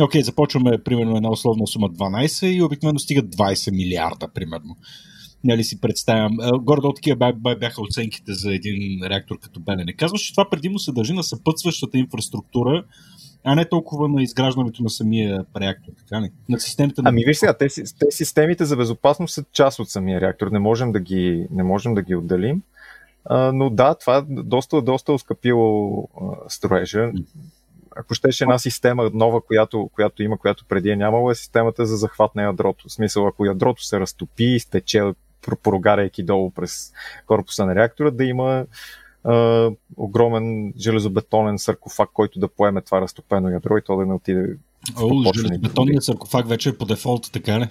[0.01, 4.75] окей, започваме примерно една условна сума 12 и обикновено стигат 20 милиарда, примерно.
[5.47, 6.37] Нали си представям.
[6.61, 9.93] Гордо такива бяха оценките за един реактор като Белене.
[9.93, 12.83] Казваш, че това предимно се дължи на съпътстващата инфраструктура,
[13.43, 16.29] а не толкова на изграждането на самия реактор, така ли?
[16.49, 17.09] На системите на...
[17.09, 17.67] Ами виж сега, те,
[17.99, 21.93] те системите за безопасност са част от самия реактор, не можем да ги, не можем
[21.93, 22.61] да ги отделим.
[23.25, 26.07] А, но да, това доста, доста оскъпило
[26.47, 27.11] строежа.
[27.95, 31.95] Ако щеше една система нова, която, която има, която преди е нямало, е системата за
[31.95, 32.89] захват на ядрото.
[32.89, 35.03] В смисъл, ако ядрото се разтопи, изтече,
[35.55, 36.91] прогаряйки долу през
[37.25, 38.65] корпуса на реактора, да има
[39.23, 44.57] а, огромен железобетонен саркофаг, който да поеме това разтопено ядро и то да не отиде
[44.95, 47.69] О, железобетонният саркофаг вече е по дефолт, така ли?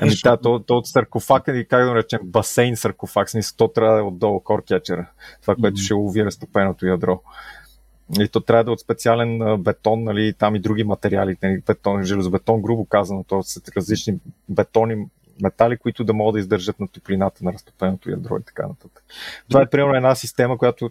[0.00, 3.94] Ами да, то, то от саркофаг е, как да наречем, басейн саркофаг, смисъл, то трябва
[3.94, 5.06] да е отдолу коркетчера,
[5.42, 5.84] това, което mm-hmm.
[5.84, 7.20] ще лови разтопеното ядро.
[8.20, 12.04] И то трябва да е от специален бетон, нали, там и други материали, нали, бетон,
[12.04, 15.06] железобетон, грубо казано, то са различни бетони,
[15.42, 19.04] метали, които да могат да издържат на топлината на разтопеното ядро и така нататък.
[19.48, 20.90] Това е примерно една система, която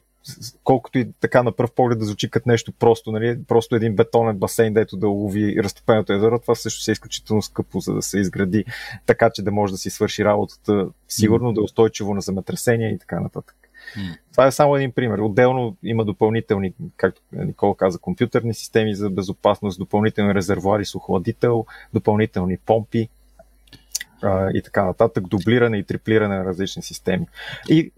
[0.64, 4.38] колкото и така на пръв поглед да звучи като нещо просто, нали, просто един бетонен
[4.38, 8.20] басейн, дето да лови разтопеното ядро, това също се е изключително скъпо, за да се
[8.20, 8.66] изгради
[9.06, 13.00] така, че да може да си свърши работата сигурно, да е устойчиво на земетресения и
[13.00, 13.56] така нататък.
[13.98, 14.18] Mm.
[14.32, 15.18] Това е само един пример.
[15.20, 22.58] Отделно има допълнителни, както Никола каза, компютърни системи за безопасност, допълнителни резервуари с охладител, допълнителни
[22.58, 23.10] помпи
[24.54, 27.28] и така нататък, дублиране и триплиране на различни системи.
[27.70, 27.92] И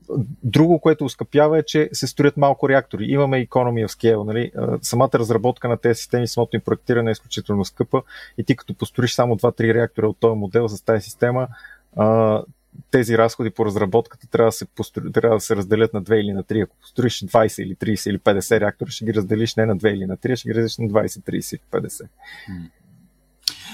[0.43, 3.05] друго, което ускъпява е, че се строят малко реактори.
[3.05, 4.23] Имаме economy of scale.
[4.23, 4.51] Нали?
[4.81, 8.01] Самата разработка на тези системи, самото им проектиране е изключително скъпа
[8.37, 11.47] и ти като построиш само 2-3 реактора от този модел с тази система,
[12.91, 16.33] тези разходи по разработката трябва да, се построи, трябва да се разделят на 2 или
[16.33, 16.63] на 3.
[16.63, 20.05] Ако построиш 20 или 30 или 50 реактора, ще ги разделиш не на 2 или
[20.05, 22.07] на 3, а ще ги разделиш на 20, 30 или 50.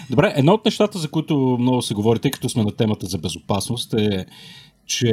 [0.10, 3.18] Добре, едно от нещата, за които много се говори, тъй като сме на темата за
[3.18, 4.26] безопасност, е,
[4.86, 5.12] че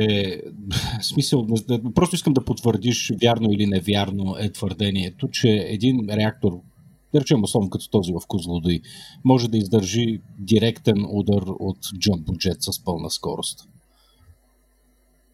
[1.02, 1.46] смисъл,
[1.94, 6.52] просто искам да потвърдиш вярно или невярно е твърдението, че един реактор,
[7.14, 8.80] да речем особено като този в Козлодой,
[9.24, 13.68] може да издържи директен удар от джамбуджет с пълна скорост.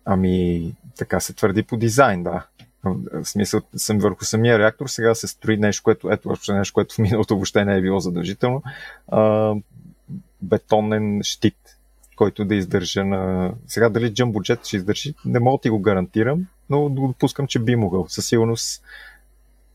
[0.04, 2.46] Ами, така се твърди по дизайн, да.
[2.84, 6.98] В смисъл, съм върху самия реактор, сега се строи нещо, което, ето, нещо, което в
[6.98, 8.62] миналото въобще не е било задължително.
[9.08, 9.54] А,
[10.42, 11.78] бетонен щит,
[12.16, 13.52] който да издържа на...
[13.66, 17.76] Сега дали джамбоджет ще издържи, не мога да ти го гарантирам, но допускам, че би
[17.76, 18.06] могъл.
[18.08, 18.82] Със сигурност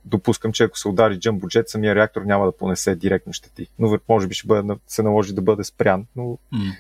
[0.06, 3.68] допускам, че ако се удари джамбоджет, самия реактор няма да понесе директно щети.
[3.80, 6.76] Но може би ще бъде, се наложи да бъде спрян, но mm.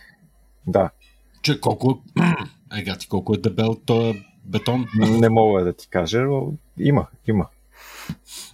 [0.67, 0.89] да.
[1.41, 2.03] Че колко,
[2.77, 4.85] ега ти колко е дебел този бетон?
[4.95, 7.47] Не мога да ти кажа, но има, има.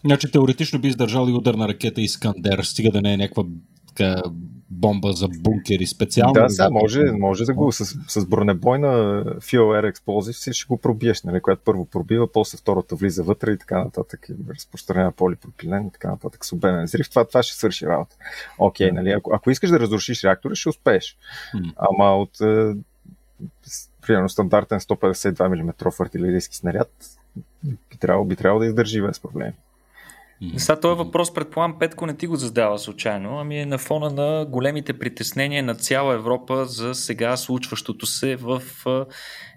[0.06, 3.44] Значи теоретично би издържал и удар на ракета Искандер, стига да не е някаква
[3.88, 4.22] така,
[4.70, 6.34] бомба за бункери специално.
[6.34, 8.88] Да, сега може, може да го с, с бронебойна
[9.42, 13.84] Air Explosive ще го пробиеш, нали, която първо пробива, после втората влиза вътре и така
[13.84, 17.10] нататък, и разпространява полипропилен и така нататък с обемен взрив.
[17.10, 18.16] Това, това ще свърши работа.
[18.60, 21.18] Окей, okay, нали, ако, ако искаш да разрушиш реактора, ще успееш.
[21.76, 22.74] Ама от е,
[24.02, 26.92] примерно стандартен 152 мм артилерийски снаряд
[27.64, 29.54] би трябвало, би трябвало да издържи без проблеми.
[30.58, 34.46] Сега този въпрос, предполагам, Петко не ти го задава случайно, ами е на фона на
[34.46, 38.62] големите притеснения на цяла Европа за сега случващото се в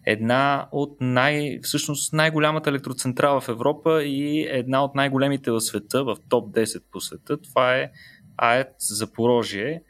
[0.07, 6.17] една от най, всъщност най-голямата електроцентрала в Европа и една от най-големите в света, в
[6.29, 7.37] топ 10 по света.
[7.43, 7.91] Това е
[8.37, 9.83] АЕЦ Запорожие,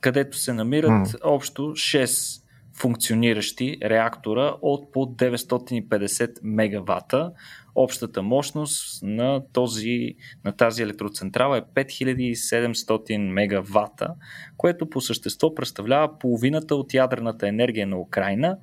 [0.00, 1.18] където се намират mm.
[1.22, 2.41] общо 6
[2.82, 7.32] функциониращи реактора от по 950 мегавата.
[7.74, 10.14] Общата мощност на, този,
[10.44, 14.14] на тази електроцентрала е 5700 мегавата,
[14.56, 18.58] което по същество представлява половината от ядрената енергия на Украина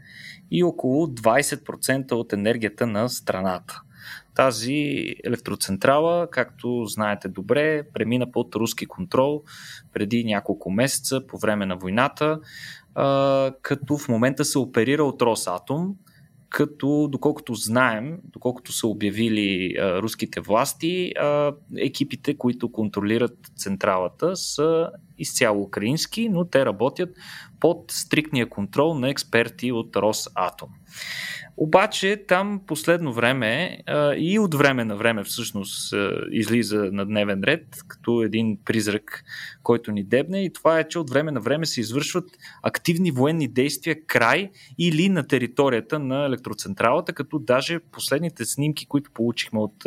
[0.51, 3.81] и около 20% от енергията на страната.
[4.35, 9.43] Тази електроцентрала, както знаете добре, премина под руски контрол
[9.93, 12.39] преди няколко месеца по време на войната
[13.61, 15.95] като в момента се оперира от Росатом,
[16.49, 24.89] като доколкото знаем, доколкото са обявили а, руските власти, а, екипите, които контролират централата, са
[25.17, 27.09] изцяло украински, но те работят
[27.59, 30.69] под стриктния контрол на експерти от Росатом.
[31.61, 33.79] Обаче там последно време
[34.17, 35.93] и от време на време всъщност
[36.31, 39.23] излиза на дневен ред като един призрак,
[39.63, 42.29] който ни дебне и това е, че от време на време се извършват
[42.63, 49.59] активни военни действия край или на територията на електроцентралата, като даже последните снимки, които получихме
[49.59, 49.83] от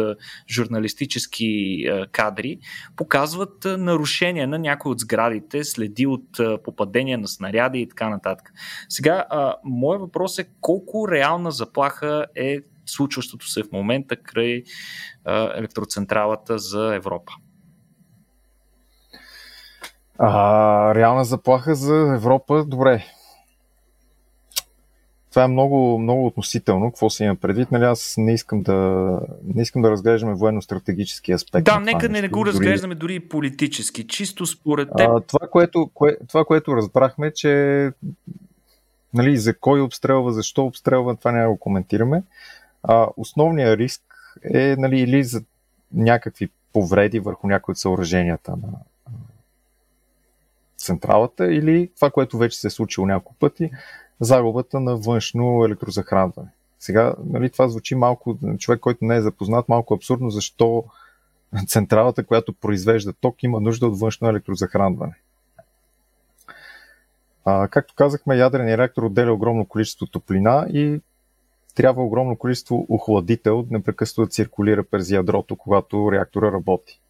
[0.51, 2.59] журналистически кадри,
[2.97, 8.53] показват а, нарушения на някои от сградите, следи от попадения на снаряди и така нататък.
[8.89, 9.25] Сега,
[9.65, 14.63] моят въпрос е колко реална заплаха е случващото се в момента край
[15.25, 17.33] а, електроцентралата за Европа?
[20.19, 23.05] А, реална заплаха за Европа, добре.
[25.31, 26.91] Това е много, много относително.
[26.91, 27.71] Какво се има предвид?
[27.71, 28.75] Нали, аз не искам да,
[29.55, 31.65] не искам да разглеждаме военно-стратегически аспект.
[31.65, 34.07] Да, нека не, не го разглеждаме дори и политически.
[34.07, 35.09] Чисто според теб.
[35.11, 37.91] А, това, което, кое, това, което разбрахме, че
[39.15, 42.23] нали, за кой обстрелва, защо обстрелва, това няма да го коментираме.
[42.83, 44.03] А, основният риск
[44.55, 45.43] е нали, или за
[45.93, 48.69] някакви повреди върху някои от съоръженията на
[50.77, 53.71] централата, или това, което вече се е случило няколко пъти,
[54.21, 56.49] загубата на външно електрозахранване.
[56.79, 60.85] Сега, нали, това звучи малко, човек, който не е запознат, малко абсурдно, защо
[61.67, 65.15] централата, която произвежда ток, има нужда от външно електрозахранване.
[67.45, 71.01] А, както казахме, ядреният реактор отделя огромно количество топлина и
[71.75, 77.01] трябва огромно количество охладител непрекъснато да циркулира през ядрото, когато реактора работи.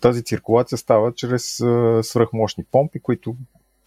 [0.00, 1.44] Тази циркулация става чрез
[2.02, 3.36] свръхмощни помпи, които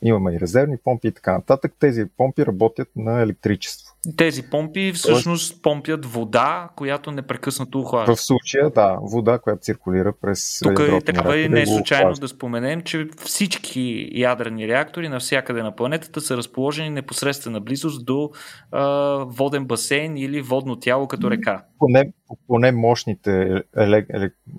[0.01, 1.73] имаме и резервни помпи и така нататък.
[1.80, 3.88] Тези помпи работят на електричество.
[4.18, 8.16] Тези помпи всъщност помпят вода, която непрекъснато охлажда.
[8.16, 10.60] В случая, да, вода, която циркулира през.
[10.64, 15.76] Тук е трябва и не е случайно да споменем, че всички ядрени реактори навсякъде на
[15.76, 18.32] планетата са разположени непосредствена близост до
[18.72, 18.86] а,
[19.28, 21.64] воден басейн или водно тяло като река.
[21.80, 22.12] Поне,
[22.47, 23.64] поне мощните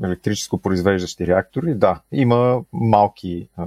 [0.03, 2.01] електрическо произвеждащи реактори, да.
[2.12, 3.66] Има малки а,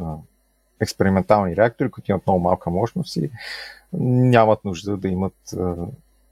[0.81, 3.29] експериментални реактори, които имат много малка мощност и
[3.99, 5.75] нямат нужда да имат а,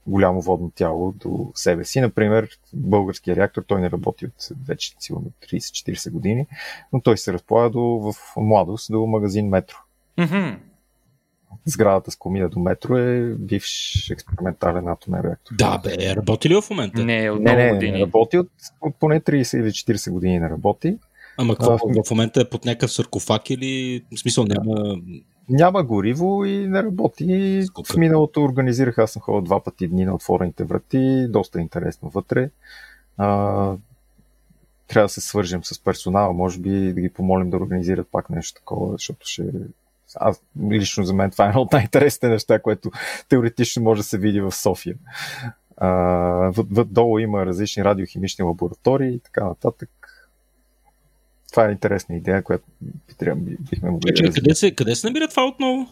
[0.06, 2.00] голямо водно тяло до себе си.
[2.00, 6.46] Например, българския реактор, той не работи от вече сигурно 30-40 години,
[6.92, 9.76] но той се разполага до, в младост до магазин Метро.
[10.18, 10.56] Mm-hmm.
[11.66, 15.54] Сградата с комина до метро е бивш експериментален атомен реактор.
[15.54, 17.04] Да, бе, работи ли в момента?
[17.04, 17.92] Не, от не, не, години.
[17.92, 18.50] не, работи от,
[18.80, 20.98] от поне 30 или 40 години не работи.
[21.38, 24.96] Ама какво, в момента е под някакъв саркофаг или в смисъл няма...
[25.52, 27.62] Няма гориво и не работи.
[27.66, 27.92] Скука.
[27.92, 32.50] В миналото организирах, аз съм ходил два пъти дни на отворените врати, доста интересно вътре.
[33.18, 33.26] А,
[34.88, 38.60] трябва да се свържем с персонала, може би да ги помолим да организират пак нещо
[38.60, 39.44] такова, защото ще...
[40.16, 42.90] Аз, лично за мен това е едно от най-интересните неща, което
[43.28, 44.94] теоретично може да се види в София.
[45.76, 46.52] А,
[46.86, 49.90] долу има различни радиохимични лаборатории и така нататък
[51.52, 53.40] това е интересна идея, която би трябва,
[53.70, 55.88] бихме могли да къде се, къде се намира това отново?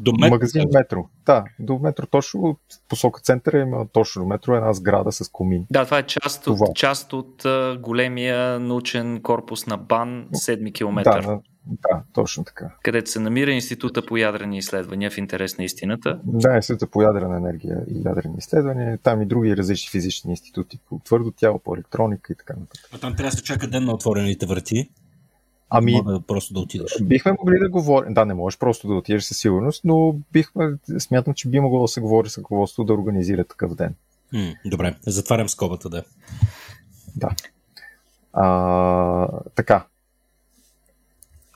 [0.00, 0.34] До метро?
[0.34, 1.04] Магазин Метро.
[1.26, 5.66] Да, до метро точно посока центъра има точно до метро една сграда с комин.
[5.70, 6.66] Да, това е част това.
[6.68, 7.46] от, част от
[7.80, 11.02] големия научен корпус на БАН 7 км.
[11.02, 12.70] Да, да, точно така.
[12.82, 16.20] Където се намира Института по ядрени изследвания в интерес на истината.
[16.24, 18.98] Да, Института по ядрена енергия и ядрени изследвания.
[18.98, 22.88] Там и други различни физични институти по твърдо тяло, по електроника и така нататък.
[22.92, 24.90] А там трябва да се чака ден на отворените врати.
[25.70, 26.96] Ами, да просто да отидеш.
[27.02, 28.14] Бихме могли да говорим.
[28.14, 31.88] Да, не можеш просто да отидеш със сигурност, но бихме, смятам, че би могло да
[31.88, 33.94] се говори с ръководството да организира такъв ден.
[34.32, 36.04] М, добре, затварям скобата, да.
[37.16, 37.30] Да.
[38.32, 39.86] А, така,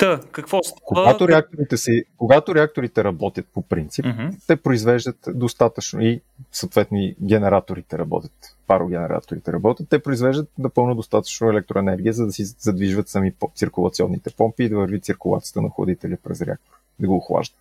[0.03, 0.81] Та, какво става?
[0.85, 4.47] Когато реакторите, си, когато реакторите работят по принцип, uh-huh.
[4.47, 6.21] те произвеждат достатъчно и
[6.53, 8.33] съответно и генераторите работят,
[8.67, 14.69] парогенераторите работят, те произвеждат напълно достатъчно електроенергия, за да си задвижват сами циркулационните помпи и
[14.69, 17.57] да върви циркулацията на ходителя през реактор, да го охлажда.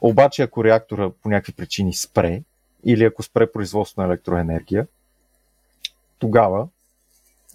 [0.00, 2.42] Обаче, ако реактора по някакви причини спре,
[2.84, 4.86] или ако спре производство на електроенергия,
[6.18, 6.68] тогава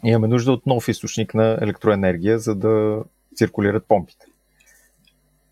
[0.04, 3.04] имаме нужда от нов източник на електроенергия, за да
[3.36, 4.26] циркулират помпите.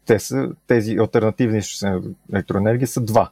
[0.05, 2.01] Те са, тези альтернативни на
[2.33, 3.31] електроенергия са два.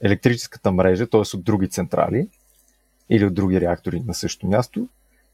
[0.00, 1.36] Електрическата мрежа, т.е.
[1.36, 2.28] от други централи
[3.10, 4.88] или от други реактори на същото място,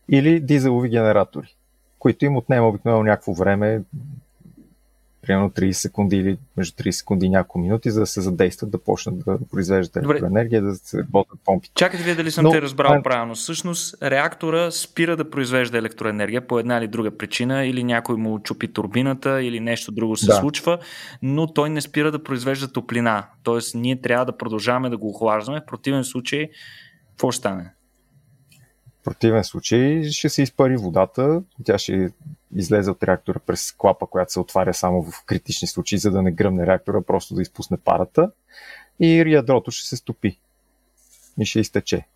[0.09, 1.57] или дизелови генератори,
[1.99, 3.83] които им отнема обикновено някакво време,
[5.23, 8.79] примерно 30 секунди или между 30 секунди и няколко минути, за да се задействат, да
[8.79, 11.73] почнат да произвеждат електроенергия, да се работят помпите.
[11.75, 13.03] Чакайте вие дали съм Но, те разбрал а...
[13.03, 13.35] правилно.
[13.35, 18.73] Всъщност реактора спира да произвежда електроенергия по една или друга причина, или някой му чупи
[18.73, 20.33] турбината, или нещо друго се да.
[20.33, 20.79] случва,
[21.23, 23.27] но той не спира да произвежда топлина.
[23.43, 26.49] Тоест ние трябва да продължаваме да го охлаждаме, в противен случай
[27.11, 27.73] какво ще стане?
[29.01, 32.11] В противен случай ще се изпари водата, тя ще
[32.57, 36.33] излезе от реактора през клапа, която се отваря само в критични случаи, за да не
[36.33, 38.31] гръмне реактора, просто да изпусне парата
[39.01, 40.39] и ядрото ще се стопи
[41.41, 42.07] и ще изтече.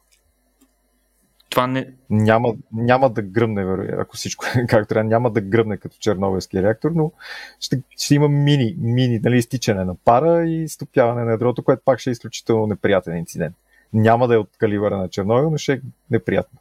[1.50, 1.92] Това не...
[2.10, 6.90] Няма, няма да гръмне, ако всичко е както трябва, няма да гръмне като чернобилски реактор,
[6.94, 7.12] но
[7.60, 11.98] ще, ще има мини, мини нали, изтичане на пара и стопяване на ядрото, което пак
[11.98, 13.56] ще е изключително неприятен инцидент.
[13.92, 15.80] Няма да е от калибъра на Чернобил, но ще е
[16.10, 16.58] неприятно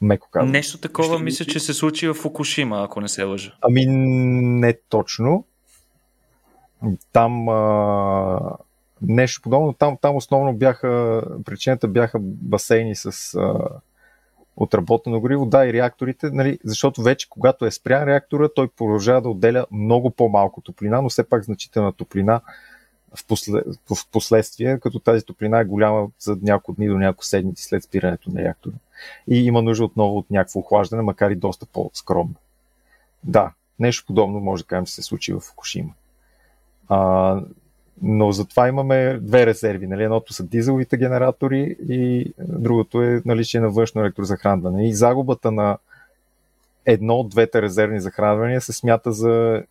[0.00, 0.52] меко казвам.
[0.52, 1.24] Нещо такова Ще...
[1.24, 3.54] мисля, че се случи в Фукушима, ако не се лъжа.
[3.60, 5.44] Ами не точно.
[7.12, 8.40] Там а,
[9.02, 9.72] нещо подобно.
[9.72, 13.54] Там, там основно бяха, причината бяха басейни с а,
[14.56, 15.46] отработено гориво.
[15.46, 20.10] Да, и реакторите, нали, защото вече когато е спрян реактора, той продължава да отделя много
[20.10, 22.40] по-малко топлина, но все пак значителна топлина
[23.16, 27.64] в, послед, в последствие, като тази топлина е голяма за няколко дни до няколко седмици
[27.64, 28.74] след спирането на реактора.
[29.28, 32.34] И има нужда отново от някакво охлаждане, макар и доста по-скромно.
[33.24, 35.92] Да, нещо подобно може да кажем, че се случи в Фукушима.
[36.88, 37.40] А,
[38.02, 39.86] но затова имаме две резерви.
[39.86, 40.02] Нали?
[40.02, 44.88] Едното са дизеловите генератори и другото е наличие на външно електрозахранване.
[44.88, 45.78] И загубата на
[46.86, 49.62] едно от двете резервни захранвания се смята за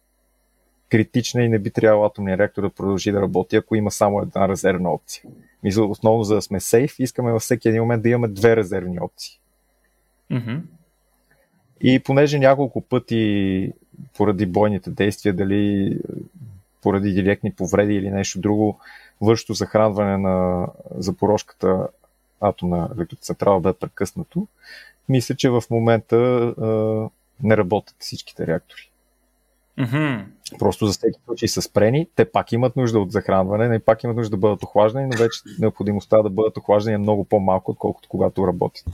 [0.93, 4.47] критична и не би трябвало атомния реактор да продължи да работи, ако има само една
[4.49, 5.23] резервна опция.
[5.63, 8.99] Мисля, основно за да сме сейф, искаме във всеки един момент да имаме две резервни
[8.99, 9.39] опции.
[10.31, 10.61] Mm-hmm.
[11.81, 13.73] И понеже няколко пъти
[14.17, 15.97] поради бойните действия, дали
[16.81, 18.79] поради директни повреди или нещо друго,
[19.21, 21.87] вършото захранване на запорожката
[22.41, 24.47] атомна електроцентрала бе прекъснато,
[25.09, 26.65] мисля, че в момента а,
[27.43, 28.89] не работят всичките реактори.
[29.79, 30.25] Mm-hmm.
[30.59, 34.17] Просто за всеки случай са спрени, те пак имат нужда от захранване, не пак имат
[34.17, 38.47] нужда да бъдат охлаждани, но вече необходимостта да бъдат охлаждани е много по-малко, отколкото когато
[38.47, 38.85] работят.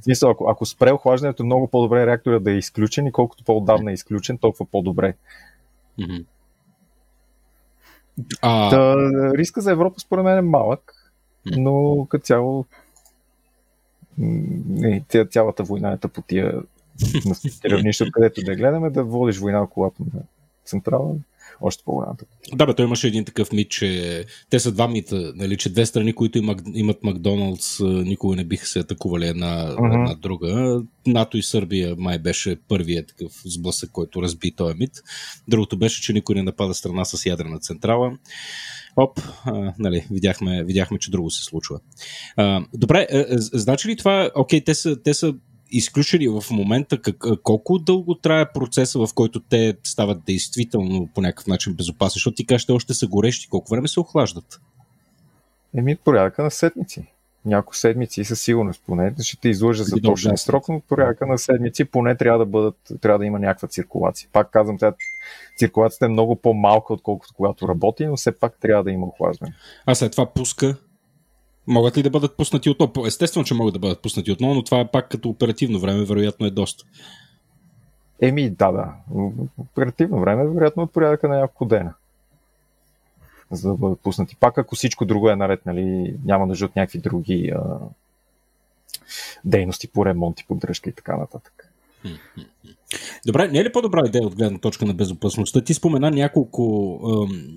[0.00, 3.90] В смисъл, ако, ако спре охлаждането, много по-добре реактора да е изключен и колкото по-отдавна
[3.90, 5.14] е изключен, толкова по-добре.
[5.98, 6.24] Mm-hmm.
[8.42, 8.70] А...
[8.70, 8.96] Та,
[9.38, 11.12] риска за Европа според мен е малък,
[11.46, 12.64] но като цяло
[14.18, 16.62] не, цялата война е тъпотия
[17.26, 17.34] на
[17.70, 20.22] равнище, където да гледаме, да водиш война около атомна
[20.64, 21.14] централа,
[21.60, 22.24] още по-голямата.
[22.54, 25.86] Да, бе, той имаше един такъв мит, че те са два мита, нали, че две
[25.86, 29.94] страни, които имат, имат Макдоналдс, никога не биха се атакували една, uh-huh.
[29.94, 30.82] една друга.
[31.06, 34.92] НАТО и Сърбия май беше първият такъв сблъсък, който разби този мит.
[35.48, 38.18] Другото беше, че никой не напада страна с ядрена централа.
[38.96, 41.80] Оп, а, нали, видяхме, видяхме, че друго се случва.
[42.36, 45.34] А, добре, а, значи ли това, окей, те са, те са
[45.70, 51.46] изключени в момента как, колко дълго трае процеса, в който те стават действително по някакъв
[51.46, 54.60] начин безопасни, защото ти кажеш, още са горещи, колко време се охлаждат?
[55.76, 57.06] Еми, порядъка на седмици.
[57.44, 59.14] Няколко седмици със сигурност поне.
[59.22, 63.18] Ще те излъжа за точен срок, но порядъка на седмици поне трябва да, бъдат, трябва
[63.18, 64.28] да има някаква циркулация.
[64.32, 64.94] Пак казвам, тя,
[65.58, 69.54] циркулацията е много по-малка, отколкото когато работи, но все пак трябва да има охлаждане.
[69.86, 70.76] А след това пуска
[71.68, 73.06] могат ли да бъдат пуснати отново?
[73.06, 76.46] Естествено, че могат да бъдат пуснати отново, но това е пак като оперативно време, вероятно
[76.46, 76.84] е доста.
[78.20, 78.94] Еми, да, да.
[79.58, 81.94] Оперативно време, вероятно, от порядъка на няколко дена.
[83.50, 84.36] За да бъдат пуснати.
[84.36, 87.78] Пак, ако всичко друго е наред, нали, няма нужда от някакви други а,
[89.44, 91.72] дейности по ремонт и поддръжка и така нататък.
[93.26, 95.60] Добре, не е ли по-добра идея от гледна точка на безопасността?
[95.60, 97.00] Ти спомена няколко,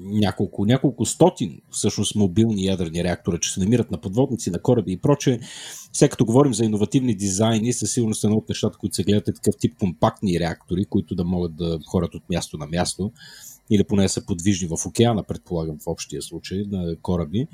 [0.03, 4.97] няколко, няколко стотин всъщност мобилни ядрени реактора, че се намират на подводници, на кораби и
[4.97, 5.39] прочее.
[5.93, 9.33] Сега като говорим за иновативни дизайни, със сигурност едно от нещата, които се гледат е
[9.33, 13.11] такъв тип компактни реактори, които да могат да хорат от място на място
[13.69, 17.47] или поне са подвижни в океана, предполагам в общия случай на кораби.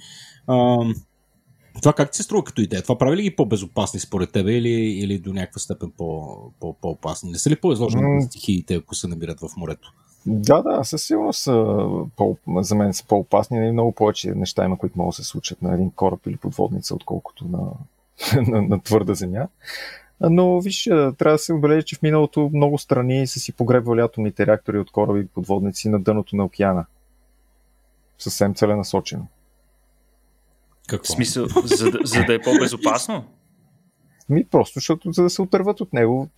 [1.81, 2.81] Това как ти се струва като идея?
[2.81, 7.31] Това прави ли ги по-безопасни според тебе или, или до някаква степен по, по, по-опасни?
[7.31, 8.15] Не са ли по-изложени mm.
[8.15, 9.93] на стихиите, ако се намират в морето?
[10.25, 11.77] Да, да, със сигурност са,
[12.15, 15.29] по, за мен са по-опасни и нали, много повече неща има, които могат да се
[15.29, 17.59] случат на един кораб или подводница, отколкото на,
[18.51, 19.47] на, на твърда земя.
[20.21, 24.47] Но виж, трябва да се отбележи, че в миналото много страни са си погребвали атомните
[24.47, 26.85] реактори от кораби и подводници на дъното на океана.
[28.19, 29.27] Съвсем целенасочено.
[30.87, 31.05] Какво?
[31.05, 33.25] В смисъл, за, за да е по-безопасно?
[34.29, 36.29] Ми просто, защото за да се отърват от него,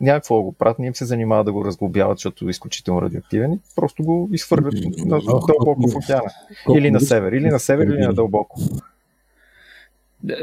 [0.00, 4.02] някакво го правят, не им се занимава да го разглобяват, защото е изключително радиоактивен просто
[4.02, 6.30] го изхвърлят на дълбоко в океана.
[6.74, 8.60] Или на север, или на север, или на дълбоко.
[10.28, 10.34] Е,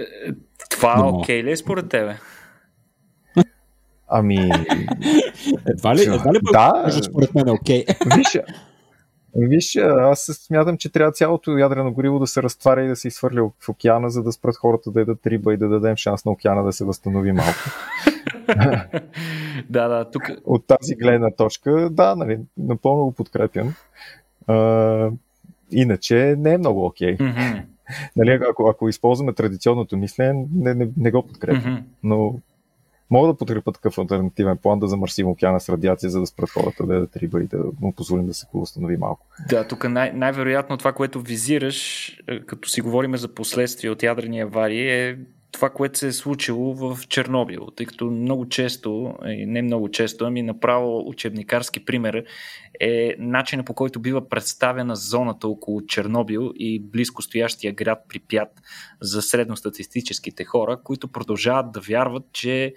[0.70, 2.18] това окей ли е според тебе?
[4.07, 4.51] Ами...
[5.70, 7.86] Едва ли, едва ли да, според мен е окей.
[8.16, 8.38] Виж,
[9.36, 13.52] Виж, аз смятам, че трябва цялото ядрено гориво да се разтваря и да се изхвърля
[13.60, 16.64] в океана, за да спрат хората да ядат риба и да дадем шанс на океана
[16.64, 17.60] да се възстанови малко.
[19.70, 20.24] да, да, тук.
[20.46, 23.74] От тази гледна точка, да, нали, напълно го подкрепям.
[24.48, 25.10] А,
[25.72, 27.18] иначе не е много окей.
[27.18, 27.36] Okay.
[27.36, 27.64] Mm-hmm.
[28.16, 31.64] Нали, ако, ако използваме традиционното мислене, не, не, не го подкрепям.
[31.64, 31.84] Mm-hmm.
[32.04, 32.36] Но
[33.10, 36.86] мога да подкрепя такъв альтернативен план да замърсим океана с радиация, за да спрат хората
[36.86, 39.28] да ядат риба и да му позволим да се възстанови малко.
[39.49, 44.39] Да, тук най- най-вероятно това, което визираш, е, като си говорим за последствия от ядрени
[44.41, 45.18] аварии, е
[45.56, 50.41] това, което се е случило в Чернобил, тъй като много често, не много често, ами
[50.41, 52.24] направо учебникарски пример
[52.80, 58.49] е начина по който бива представена зоната около Чернобил и близко стоящия град Припят
[59.01, 62.74] за средностатистическите хора, които продължават да вярват, че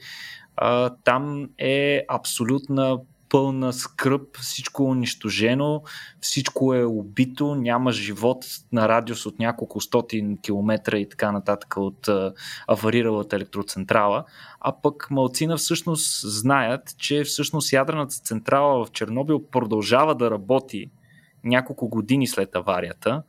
[0.57, 2.99] а, там е абсолютна
[3.29, 5.83] пълна скръп, всичко е унищожено,
[6.20, 12.09] всичко е убито, няма живот на радиус от няколко стотин километра и така нататък от
[12.09, 12.33] а,
[12.68, 14.24] авариралата електроцентрала,
[14.61, 20.91] а пък малцина всъщност знаят, че всъщност ядрената централа в Чернобил продължава да работи
[21.45, 23.22] няколко години след аварията,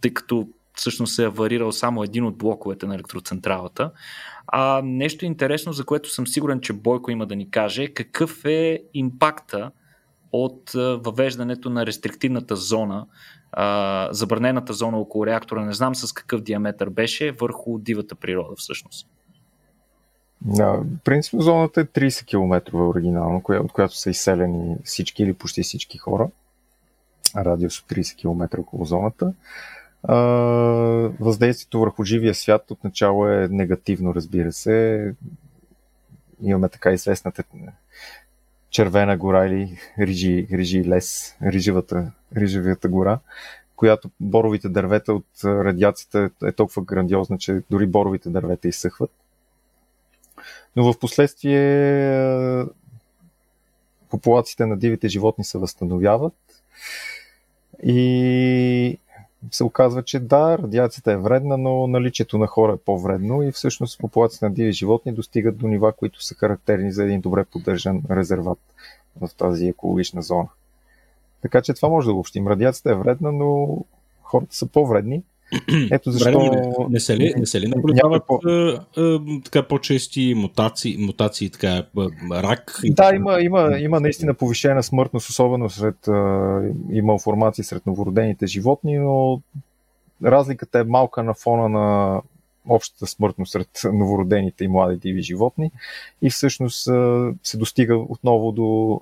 [0.00, 0.48] тъй като
[0.78, 3.90] всъщност е аварирал само един от блоковете на електроцентралата.
[4.46, 8.82] А нещо интересно, за което съм сигурен, че Бойко има да ни каже, какъв е
[8.94, 9.70] импакта
[10.32, 13.06] от въвеждането на рестриктивната зона,
[14.10, 19.08] забранената зона около реактора, не знам с какъв диаметър беше, върху дивата природа всъщност.
[20.40, 25.98] Да, принципно зоната е 30 км оригинално, от която са изселени всички или почти всички
[25.98, 26.28] хора.
[27.36, 29.32] Радиус от 30 км около зоната
[31.20, 35.14] въздействието върху живия свят отначало е негативно, разбира се.
[36.42, 37.44] Имаме така известната
[38.70, 43.18] червена гора или рижи, рижи лес, рижевата, рижевата гора,
[43.76, 49.10] която боровите дървета от радиацията е толкова грандиозна, че дори боровите дървета изсъхват.
[50.76, 52.64] Но в последствие
[54.10, 56.34] популациите на дивите животни се възстановяват
[57.82, 58.98] и
[59.50, 63.98] се оказва, че да, радиацията е вредна, но наличието на хора е по-вредно и всъщност
[63.98, 68.58] популацията на диви животни достигат до нива, които са характерни за един добре поддържан резерват
[69.20, 70.48] в тази екологична зона.
[71.42, 72.48] Така че това може да обобщим.
[72.48, 73.78] Радиацията е вредна, но
[74.22, 75.22] хората са по-вредни
[75.90, 76.40] ето защо...
[76.40, 78.40] Не, не се ли, не се ли наблюдават по...
[78.44, 81.86] а, а, така по-чести мутации, мутации така,
[82.32, 82.80] рак?
[82.84, 88.98] Да, има, има, има наистина повишена смъртност, особено сред а, и малформации сред новородените животни,
[88.98, 89.40] но
[90.24, 92.20] разликата е малка на фона на
[92.68, 95.70] общата смъртност сред новородените и млади диви животни.
[96.22, 96.88] И всъщност
[97.42, 99.00] се достига отново до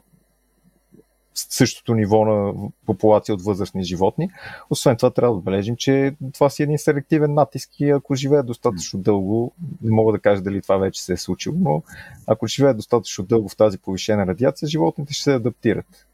[1.39, 2.53] същото ниво на
[2.87, 4.30] популация от възрастни животни.
[4.70, 8.47] Освен това, трябва да отбележим, че това си е един селективен натиск и ако живеят
[8.47, 11.82] достатъчно дълго, не мога да кажа дали това вече се е случило, но
[12.26, 16.07] ако живеят достатъчно дълго в тази повишена радиация, животните ще се адаптират.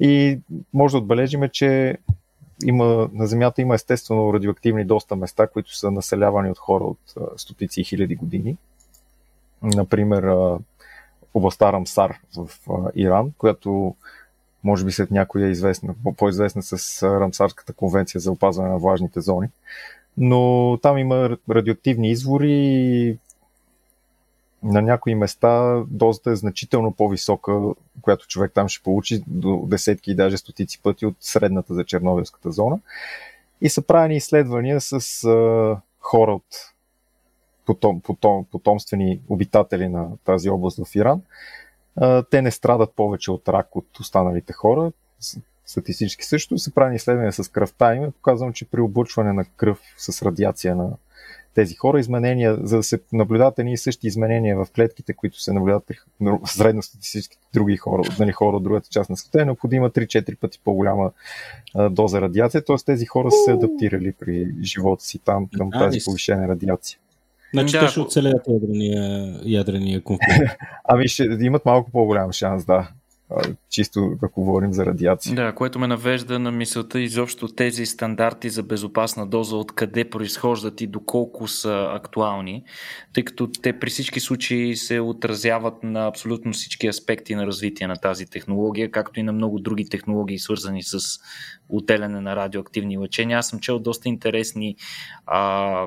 [0.00, 0.38] И
[0.72, 1.98] може да отбележим, че
[2.64, 7.80] има, на Земята има естествено радиоактивни доста места, които са населявани от хора от стотици
[7.80, 8.56] и хиляди години.
[9.62, 10.34] Например,
[11.34, 12.50] областта Рамсар в
[12.94, 13.94] Иран, която
[14.64, 19.48] може би след някой е известна, по-известна с Рамсарската конвенция за опазване на влажните зони.
[20.16, 23.18] Но там има радиоактивни извори
[24.62, 27.60] на някои места дозата е значително по-висока,
[28.02, 32.52] която човек там ще получи до десетки и даже стотици пъти от средната за Чернобилската
[32.52, 32.78] зона.
[33.60, 36.44] И са правени изследвания с а, хора от
[37.66, 41.22] потом, потом, потомствени обитатели на тази област в Иран,
[42.30, 44.92] те не страдат повече от рак от останалите хора.
[45.66, 48.12] Статистически също се прави изследвания с кръвта им.
[48.12, 50.90] Показвам, че при облъчване на кръв с радиация на
[51.54, 55.52] тези хора, изменения, за да се наблюдават едни и същи изменения в клетките, които се
[55.52, 55.96] наблюдават при
[56.44, 61.10] средностатистическите други хора, нали, хора от другата част на света, е необходима 3-4 пъти по-голяма
[61.74, 62.64] а, доза радиация.
[62.64, 62.76] Т.е.
[62.86, 66.98] тези хора са се адаптирали при живота си там към тази повишена радиация.
[67.54, 70.56] Значи да, те ще оцелеят ядрения, ядрения конфликт.
[70.84, 72.88] ами ще имат малко по-голям шанс, да.
[73.70, 75.34] Чисто ако говорим за радиация.
[75.34, 80.86] Да, което ме навежда на мисълта изобщо тези стандарти за безопасна доза, откъде произхождат и
[80.86, 82.64] доколко са актуални,
[83.12, 87.96] тъй като те при всички случаи се отразяват на абсолютно всички аспекти на развитие на
[87.96, 90.98] тази технология, както и на много други технологии, свързани с
[91.68, 93.38] отделяне на радиоактивни лъчения.
[93.38, 94.76] Аз съм чел доста интересни
[95.26, 95.86] а,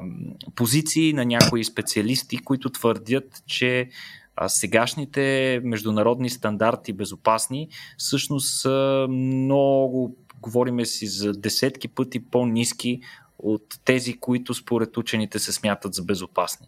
[0.55, 3.89] позиции на някои специалисти, които твърдят, че
[4.37, 13.01] а сегашните международни стандарти безопасни всъщност са много, говориме си за десетки пъти по-низки
[13.39, 16.67] от тези, които според учените се смятат за безопасни.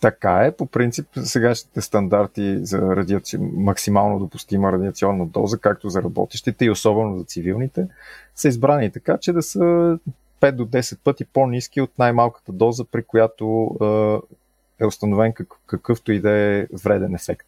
[0.00, 0.56] Така е.
[0.56, 3.38] По принцип, сегашните стандарти за радиаци...
[3.38, 7.88] максимално допустима радиационна доза, както за работещите и особено за цивилните,
[8.34, 9.58] са избрани така, че да са
[10.40, 14.36] 5 до 10 пъти по-низки от най-малката доза, при която е
[14.84, 17.46] установен как, какъвто и да е вреден ефект.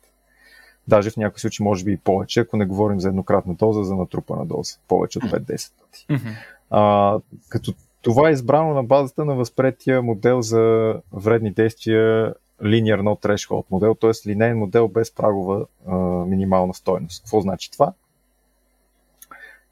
[0.89, 3.97] Даже в някои случаи може би и повече, ако не говорим за еднократна доза, за
[3.97, 4.77] натрупана доза.
[4.89, 6.07] Повече от 5-10 пъти.
[6.11, 6.35] Mm-hmm.
[6.71, 13.25] А, като това е избрано на базата на възпретия модел за вредни действия Linear No
[13.25, 14.29] Threshold модел, т.е.
[14.29, 17.23] линейен модел без прагова а, минимална стойност.
[17.23, 17.93] Какво значи това?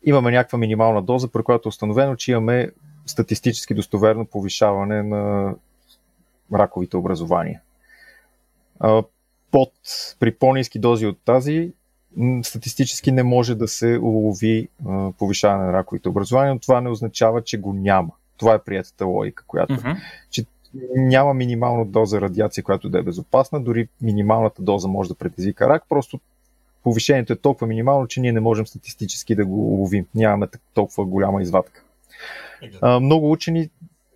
[0.02, 2.70] Имаме някаква минимална доза, при която е установено, че имаме
[3.06, 5.54] статистически достоверно повишаване на
[6.54, 7.60] раковите образования.
[9.50, 9.72] Под,
[10.20, 11.72] при по-низки дози от тази,
[12.42, 14.68] статистически не може да се улови
[15.18, 18.12] повишаване на раковите образования, но това не означава, че го няма.
[18.36, 19.74] Това е приятата логика, която.
[19.74, 19.96] Uh-huh.
[20.30, 20.44] Че
[20.96, 25.84] няма минимална доза радиация, която да е безопасна, дори минималната доза може да предизвика рак,
[25.88, 26.20] просто
[26.82, 30.06] повишението е толкова минимално, че ние не можем статистически да го уловим.
[30.14, 31.82] Нямаме толкова голяма извадка.
[32.80, 33.70] А, много учени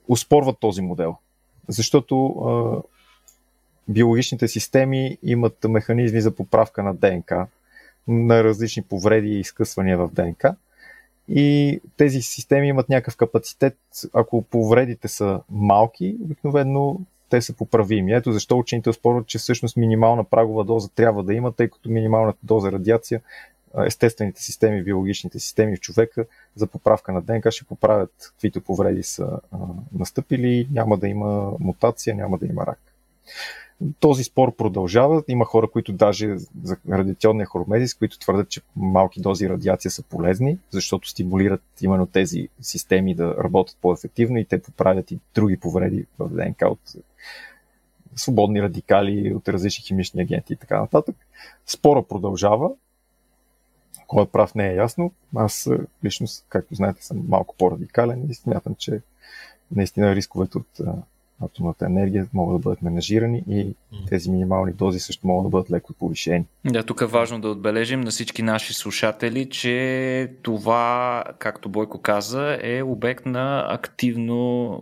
[0.09, 1.17] успорват този модел
[1.69, 2.83] защото а,
[3.89, 7.47] биологичните системи имат механизми за поправка на ДНК,
[8.09, 10.55] на различни повреди и изкъсвания в ДНК.
[11.29, 13.79] И тези системи имат някакъв капацитет,
[14.13, 18.13] ако повредите са малки, обикновено те са поправими.
[18.13, 22.39] Ето защо учените спорят, че всъщност минимална прагова доза трябва да има, тъй като минималната
[22.43, 23.21] доза радиация,
[23.87, 29.41] естествените системи, биологичните системи в човека за поправка на ДНК ще поправят каквито повреди са
[29.53, 29.59] а,
[29.93, 32.81] настъпили, няма да има мутация, няма да има рак.
[34.01, 35.23] Този спор продължава.
[35.29, 40.59] Има хора, които даже за радиационния хормезис, които твърдят, че малки дози радиация са полезни,
[40.71, 46.29] защото стимулират именно тези системи да работят по-ефективно и те поправят и други повреди в
[46.29, 46.81] ДНК от
[48.17, 51.17] свободни радикали, от различни химични агенти и така нататък.
[51.67, 52.71] Спора продължава
[54.11, 55.13] кой е прав не е ясно.
[55.37, 59.01] Аз е, лично, както знаете, съм малко по-радикален и смятам, че
[59.77, 60.81] наистина рисковете от
[61.45, 63.75] атомната енергия могат да бъдат менажирани и
[64.09, 66.45] тези минимални дози също могат да бъдат леко повишени.
[66.65, 72.59] Да, тук е важно да отбележим на всички наши слушатели, че това, както Бойко каза,
[72.63, 74.81] е обект на активно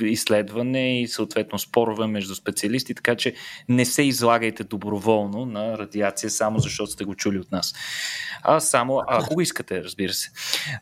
[0.00, 3.34] изследване и съответно спорове между специалисти, така че
[3.68, 7.74] не се излагайте доброволно на радиация, само защото сте го чули от нас.
[8.42, 10.30] А само, ако го искате, разбира се.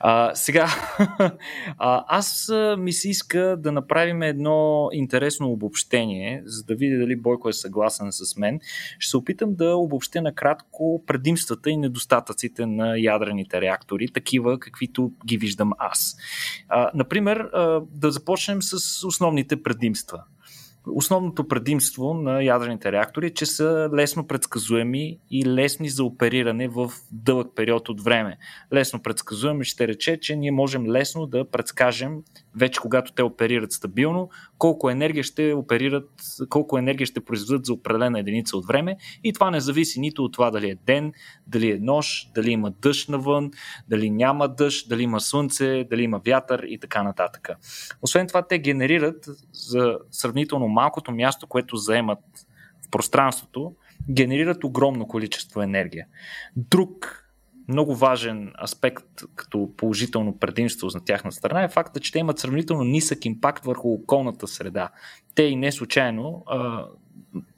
[0.00, 0.68] А, сега,
[1.78, 7.48] а, аз ми се иска да направим едно интересно обобщение, за да видя дали Бойко
[7.48, 8.60] е съгласен с мен.
[8.98, 15.38] Ще се опитам да обобщя накратко предимствата и недостатъците на ядрените реактори, такива каквито ги
[15.38, 16.16] виждам аз.
[16.68, 20.24] А, например, а, да започнем с основните предимства.
[20.86, 26.92] Основното предимство на ядрените реактори е, че са лесно предсказуеми и лесни за опериране в
[27.12, 28.38] дълъг период от време.
[28.72, 32.18] Лесно предсказуеми ще рече, че ние можем лесно да предскажем,
[32.56, 34.28] вече когато те оперират стабилно,
[34.58, 36.10] колко енергия ще оперират,
[36.48, 40.32] колко енергия ще произведат за определена единица от време и това не зависи нито от
[40.32, 41.12] това дали е ден,
[41.46, 43.50] дали е нощ, дали има дъжд навън,
[43.88, 47.48] дали няма дъжд, дали има слънце, дали има вятър и така нататък.
[48.02, 52.18] Освен това, те генерират за сравнително малкото място, което заемат
[52.86, 53.72] в пространството,
[54.10, 56.06] генерират огромно количество енергия.
[56.56, 57.23] Друг
[57.68, 59.04] много важен аспект
[59.34, 63.92] като положително предимство на тяхна страна е факта, че те имат сравнително нисък импакт върху
[63.92, 64.88] околната среда.
[65.34, 66.44] Те и не случайно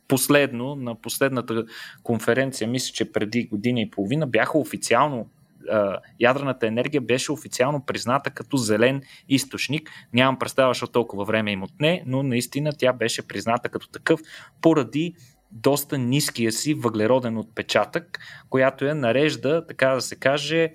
[0.09, 1.65] последно, на последната
[2.03, 5.29] конференция, мисля, че преди година и половина, бяха официално
[6.21, 9.91] ядрената енергия беше официално призната като зелен източник.
[10.13, 14.21] Нямам представа, защото толкова време им отне, но наистина тя беше призната като такъв
[14.61, 15.15] поради
[15.63, 18.19] доста ниския си въглероден отпечатък,
[18.51, 20.73] която я нарежда, така да се каже,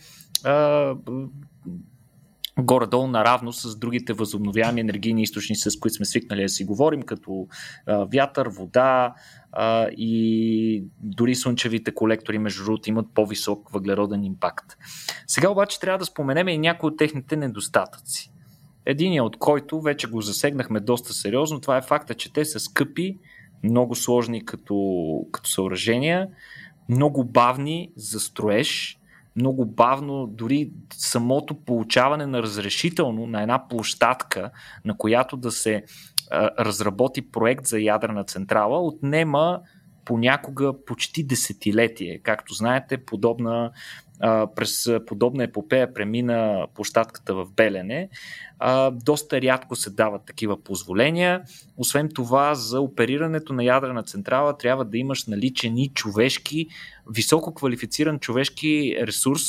[2.59, 7.47] горе-долу наравно с другите възобновяеми енергийни източници, с които сме свикнали да си говорим, като
[7.86, 9.13] а, вятър, вода
[9.51, 14.77] а, и дори слънчевите колектори, между другото, имат по-висок въглероден импакт.
[15.27, 18.32] Сега обаче трябва да споменем и някои от техните недостатъци.
[18.86, 23.19] Единият от който вече го засегнахме доста сериозно, това е факта, че те са скъпи,
[23.64, 26.28] много сложни като, като съоръжения,
[26.89, 28.97] много бавни за строеж,
[29.36, 34.51] много бавно, дори самото получаване на разрешително на една площадка,
[34.86, 35.84] на която да се
[36.32, 39.59] а, разработи проект за ядрена централа, отнема
[40.05, 42.20] понякога почти десетилетие.
[42.24, 43.72] Както знаете, подобна
[44.55, 48.09] през подобна епопея премина площадката в Белене.
[48.91, 51.41] доста рядко се дават такива позволения.
[51.78, 56.67] Освен това, за оперирането на ядрена централа трябва да имаш наличен и човешки,
[57.09, 59.43] високо квалифициран човешки ресурс,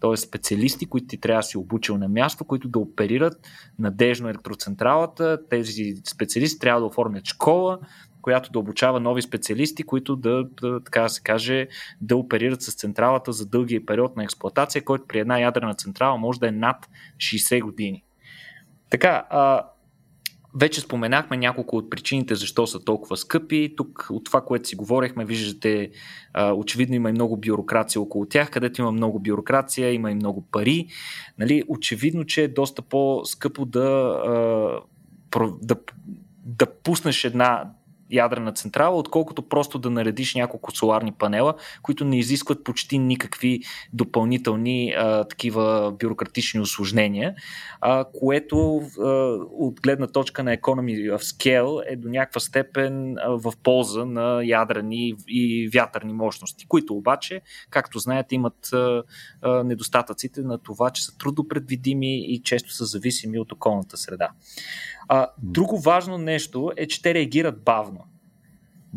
[0.00, 0.16] т.е.
[0.16, 3.46] специалисти, които ти трябва да си обучил на място, които да оперират
[3.78, 5.38] надежно електроцентралата.
[5.50, 7.78] Тези специалисти трябва да оформят школа,
[8.26, 11.68] която да обучава нови специалисти, които да, да така да се каже,
[12.00, 16.40] да оперират с централата за дългия период на експлоатация, който при една ядрена централа може
[16.40, 18.04] да е над 60 години.
[18.90, 19.62] Така, а,
[20.54, 23.74] вече споменахме няколко от причините защо са толкова скъпи.
[23.76, 25.90] Тук от това, което си говорихме, виждате,
[26.54, 28.50] очевидно има и много бюрокрация около тях.
[28.50, 30.86] Където има много бюрокрация, има и много пари.
[31.38, 34.20] Нали, очевидно, че е доста по-скъпо да,
[35.62, 35.76] да,
[36.44, 37.70] да пуснеш една
[38.10, 43.60] ядрена централа, отколкото просто да наредиш няколко соларни панела, които не изискват почти никакви
[43.92, 47.34] допълнителни а, такива бюрократични осложнения,
[47.80, 49.08] а, което а,
[49.50, 54.44] от гледна точка на economy of scale е до някаква степен а, в полза на
[54.44, 57.40] ядрени и вятърни мощности, които обаче,
[57.70, 59.02] както знаете, имат а,
[59.42, 64.30] а, недостатъците на това, че са трудопредвидими и често са зависими от околната среда.
[65.08, 68.04] А, друго важно нещо е, че те реагират бавно.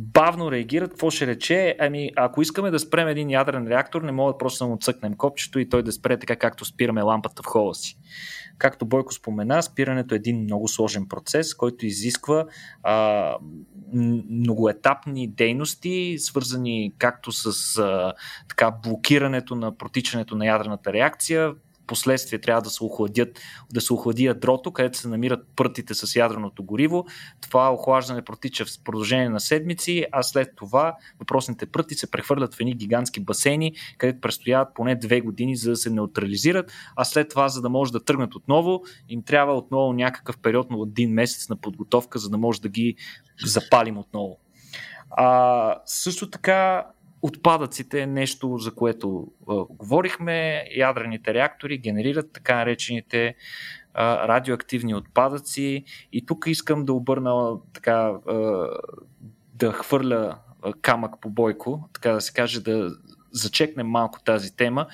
[0.02, 1.76] Бавно реагират, какво ще рече?
[1.80, 5.60] Ами, ако искаме да спрем един ядрен реактор, не мога просто да му цъкнем копчето
[5.60, 7.98] и той да спре така, както спираме лампата в хола си.
[8.58, 12.46] Както Бойко спомена, спирането е един много сложен процес, който изисква
[12.84, 13.36] а,
[14.30, 18.14] многоетапни дейности, свързани както с а,
[18.50, 21.54] така, блокирането на протичането на ядрената реакция,
[21.90, 23.40] последствие трябва да се охладят,
[23.74, 27.06] да се охлади ядрото, където се намират прътите с ядреното гориво.
[27.42, 32.60] Това охлаждане протича в продължение на седмици, а след това въпросните пръти се прехвърлят в
[32.60, 37.48] едни гигантски басейни, където престояват поне две години, за да се неутрализират, а след това,
[37.48, 41.56] за да може да тръгнат отново, им трябва отново някакъв период на един месец на
[41.56, 42.96] подготовка, за да може да ги
[43.46, 44.38] запалим отново.
[45.12, 46.86] А, също така
[47.22, 50.66] Отпадъците е нещо, за което а, говорихме.
[50.78, 53.36] Ядрените реактори генерират така наречените
[53.94, 55.84] а, радиоактивни отпадъци.
[56.14, 58.68] И тук искам да обърна така, а,
[59.54, 60.38] да хвърля
[60.82, 62.92] камък по бойко, така да се каже, да
[63.32, 64.88] зачекнем малко тази тема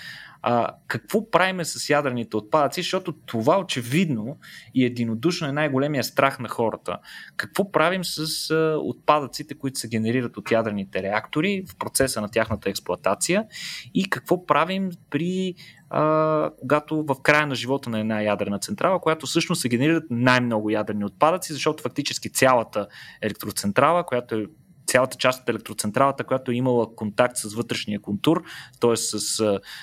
[0.48, 4.38] а, какво правиме с ядрените отпадъци, защото това очевидно
[4.76, 6.98] и единодушно е най-големия страх на хората.
[7.38, 12.70] Какво правим с а, отпадъците, които се генерират от ядрените реактори в процеса на тяхната
[12.70, 13.46] експлоатация
[13.94, 15.56] и какво правим при
[15.90, 20.70] а, когато в края на живота на една ядрена централа, която всъщност се генерират най-много
[20.70, 22.88] ядрени отпадъци, защото фактически цялата
[23.22, 24.46] електроцентрала, която е
[24.88, 28.44] цялата част от електроцентралата, която е имала контакт с вътрешния контур,
[28.80, 28.96] т.е.
[28.96, 29.20] С,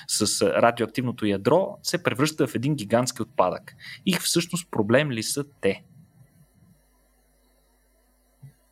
[0.07, 3.75] с радиоактивното ядро, се превръща в един гигантски отпадък.
[4.05, 5.83] И всъщност проблем ли са те?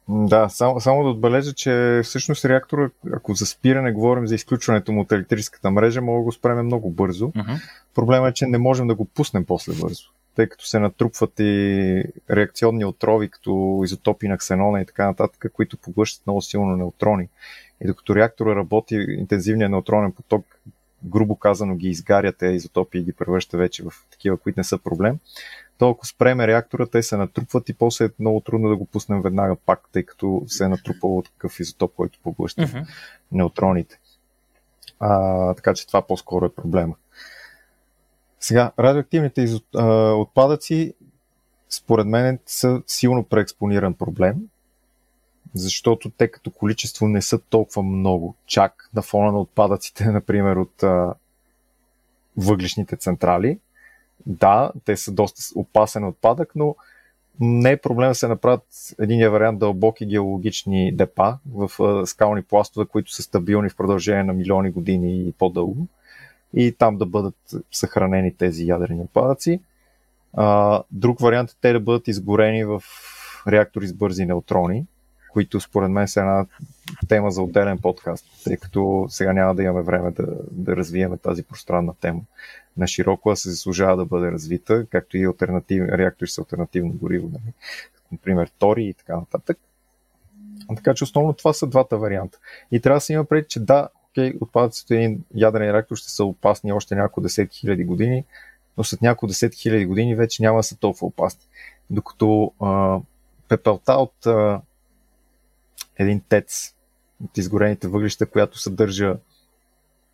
[0.09, 5.01] Да, само, само да отбележа, че всъщност реактора, ако за спиране говорим за изключването му
[5.01, 7.25] от електрическата мрежа, мога да го спреме много бързо.
[7.25, 7.61] Uh-huh.
[7.95, 12.03] Проблема е, че не можем да го пуснем после бързо тъй като се натрупват и
[12.29, 17.29] реакционни отрови, като изотопи на ксенона и така нататък, които поглъщат много силно неутрони.
[17.82, 20.45] И докато реактора работи, интензивният неутронен поток,
[21.03, 24.77] грубо казано, ги изгаря тези изотопи и ги превръща вече в такива, които не са
[24.77, 25.19] проблем.
[25.77, 29.21] То ако спреме реактора, те се натрупват и после е много трудно да го пуснем
[29.21, 32.88] веднага пак, тъй като се е натрупало такъв изотоп, който поглъща uh-huh.
[33.32, 33.99] неутроните.
[34.99, 36.95] А, така че това по-скоро е проблема.
[38.42, 40.94] Сега, радиоактивните изот, а, отпадъци,
[41.70, 44.36] според мен, са силно преекспониран проблем,
[45.54, 50.84] защото те като количество не са толкова много, чак на фона на отпадъците, например, от
[50.84, 51.14] а,
[52.38, 53.60] въглишните централи.
[54.26, 56.76] Да, те са доста опасен отпадък, но
[57.39, 62.86] не е проблем да се направят единия вариант дълбоки геологични депа в а, скални пластове,
[62.86, 65.88] които са стабилни в продължение на милиони години и по-дълго
[66.54, 67.36] и там да бъдат
[67.72, 69.62] съхранени тези ядрени отпадъци.
[70.34, 72.84] А, друг вариант е те да бъдат изгорени в
[73.47, 74.86] реактори с бързи неутрони,
[75.32, 76.45] които според мен са една
[77.08, 81.43] тема за отделен подкаст, тъй като сега няма да имаме време да, да развиеме тази
[81.43, 82.22] пространна тема
[82.78, 87.28] на широко, а се заслужава да бъде развита, както и альтернативни реактори с альтернативно гориво,
[87.34, 87.54] нали?
[88.12, 89.58] например Тори и така нататък.
[90.76, 92.38] Така че основно това са двата варианта.
[92.72, 96.26] И трябва да се има пред, че да, окей, отпадъците един ядрен реактор ще са
[96.26, 98.26] опасни още няколко десетки хиляди години,
[98.78, 101.41] но след няколко десетки хиляди години вече няма да са толкова опасни.
[101.89, 102.99] Докато а,
[103.47, 104.62] пепелта от а,
[105.97, 106.76] един тец
[107.24, 109.18] от изгорените въглища, която съдържа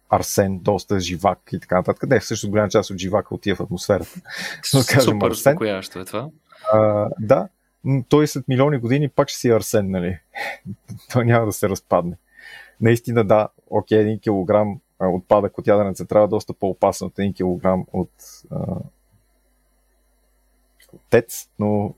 [0.10, 2.10] арсен, доста живак и така нататък.
[2.10, 4.22] Не, всъщност голяма част от живака отива в атмосферата.
[4.74, 5.58] Но кажем Супер арсен.
[6.02, 6.30] е това.
[6.74, 7.48] А, да,
[8.10, 10.20] той след милиони години пак ще си е арсен, нали?
[11.12, 12.18] той няма да се разпадне.
[12.82, 17.86] Наистина да, окей, един килограм отпадък от ядрена централа е доста по-опасен от един килограм
[17.94, 18.10] от
[21.10, 21.94] тец, но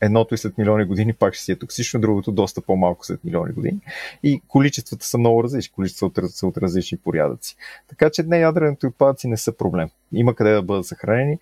[0.00, 3.52] едното и след милиони години пак ще си е токсично, другото доста по-малко след милиони
[3.52, 3.80] години.
[4.22, 7.56] И количествата са много различни, количествата са от различни порядъци.
[7.88, 9.88] Така че не ядрените отпадъци не са проблем.
[10.12, 11.38] Има къде да бъдат съхранени.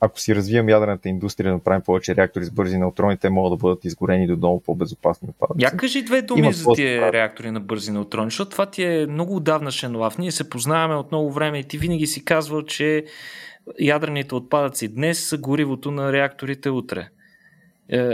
[0.00, 3.56] Ако си развием ядрената индустрия, да направим повече реактори с бързи неутрони, те могат да
[3.56, 5.64] бъдат изгорени до много по-безопасни отпадъци.
[5.64, 9.06] Я кажи две думи Има за тия реактори на бързи неутрони, защото това ти е
[9.06, 10.18] много отдавнашен лав.
[10.18, 13.04] Ние се познаваме от много време и ти винаги си казвал, че
[13.80, 17.08] ядрените отпадъци днес са горивото на реакторите утре.
[17.88, 18.08] Е...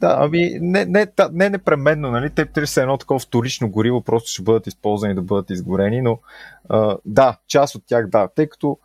[0.00, 2.30] Да, ами не, не, не непременно, нали?
[2.30, 6.18] Те са едно такова вторично гориво, просто ще бъдат използвани да бъдат изгорени, но
[6.68, 8.78] а, да, част от тях да, тъй като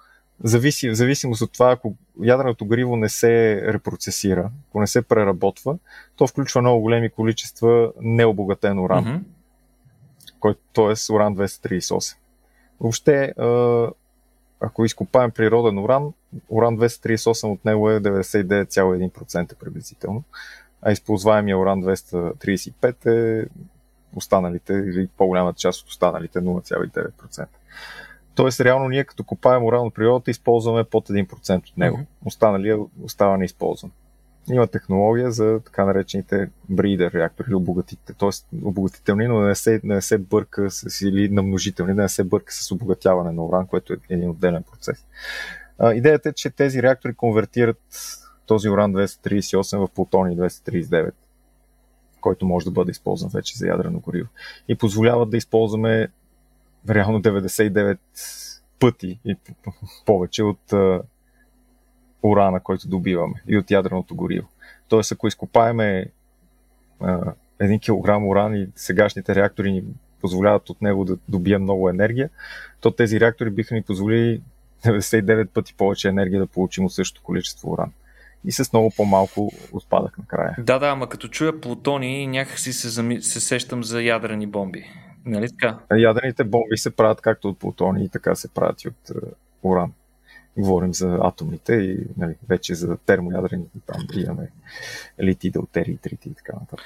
[0.44, 5.78] зависи, в зависимост от това, ако ядреното гориво не се репроцесира, ако не се преработва,
[6.16, 9.22] то включва много големи количества необогатен уран, mm-hmm.
[10.40, 11.14] който, т.е.
[11.14, 12.16] уран 238.
[12.80, 13.34] Въобще,
[14.60, 16.14] ако изкопаем природен уран,
[16.50, 20.24] уран 238 от него е 99,1% приблизително,
[20.82, 23.48] а използваемия уран 235 е
[24.16, 27.48] останалите или по-голямата част от останалите 0,9%.
[28.36, 31.98] Тоест, реално ние като копаем уран от природата, използваме под 1% от него.
[31.98, 32.26] Mm-hmm.
[32.26, 33.92] Останалия остава неизползван.
[34.52, 38.58] Има технология за така наречените breeder реактори или обогатите, т.е.
[38.66, 42.72] обогатителни, но не се, не се бърка с, или намножителни, да не се бърка с
[42.72, 45.06] обогатяване на уран, което е един отделен процес.
[45.80, 47.82] А, идеята е, че тези реактори конвертират
[48.46, 51.12] този уран 238 в плутоний 239,
[52.22, 54.30] който може да бъде използван вече за ядрено гориво.
[54.68, 56.08] И позволяват да използваме
[56.90, 57.98] реално 99
[58.80, 59.36] пъти и
[60.06, 61.02] повече от а,
[62.24, 64.48] урана, който добиваме и от ядреното гориво.
[64.88, 66.06] Тоест, ако изкопаеме
[67.00, 69.84] а, 1 кг уран и сегашните реактори ни
[70.22, 72.30] позволяват от него да добием много енергия,
[72.82, 74.42] то тези реактори биха ни позволили
[74.86, 77.92] 99 пъти повече енергия да получим от същото количество уран.
[78.46, 80.56] И с много по-малко отпадък накрая.
[80.60, 83.22] Да, да, ама като чуя плутони, някакси се, зами...
[83.22, 84.86] се сещам за ядрени бомби.
[85.26, 85.80] Нали така?
[85.98, 89.22] Ядрените бомби се правят както от плутони и така се правят и от uh,
[89.64, 89.94] уран.
[90.58, 94.52] Говорим за атомните и нали, вече за термоядрените там имаме
[95.24, 96.86] лити, делтери, трити и така нататък.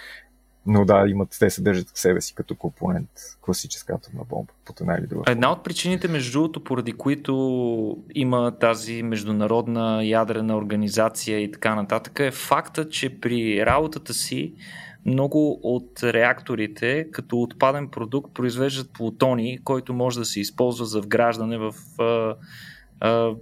[0.65, 3.09] Но да, имат, те се държат в себе си като компонент
[3.41, 5.31] класическа атомна бомба, под една или друга.
[5.31, 12.19] Една от причините, между другото, поради които има тази международна ядрена организация и така нататък,
[12.19, 14.53] е факта, че при работата си
[15.09, 21.57] много от реакторите като отпаден продукт произвеждат плутони, който може да се използва за вграждане
[21.57, 21.73] в.
[21.99, 22.35] А,
[22.99, 23.35] а...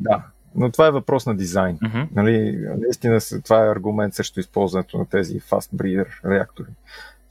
[0.00, 1.78] Да, но това е въпрос на дизайн.
[1.78, 2.08] Uh-huh.
[2.14, 6.70] Нали, наистина това е аргумент срещу използването на тези fast breeder реактори,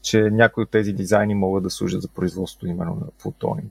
[0.02, 3.64] че някои от тези дизайни могат да служат за производство именно на плутони,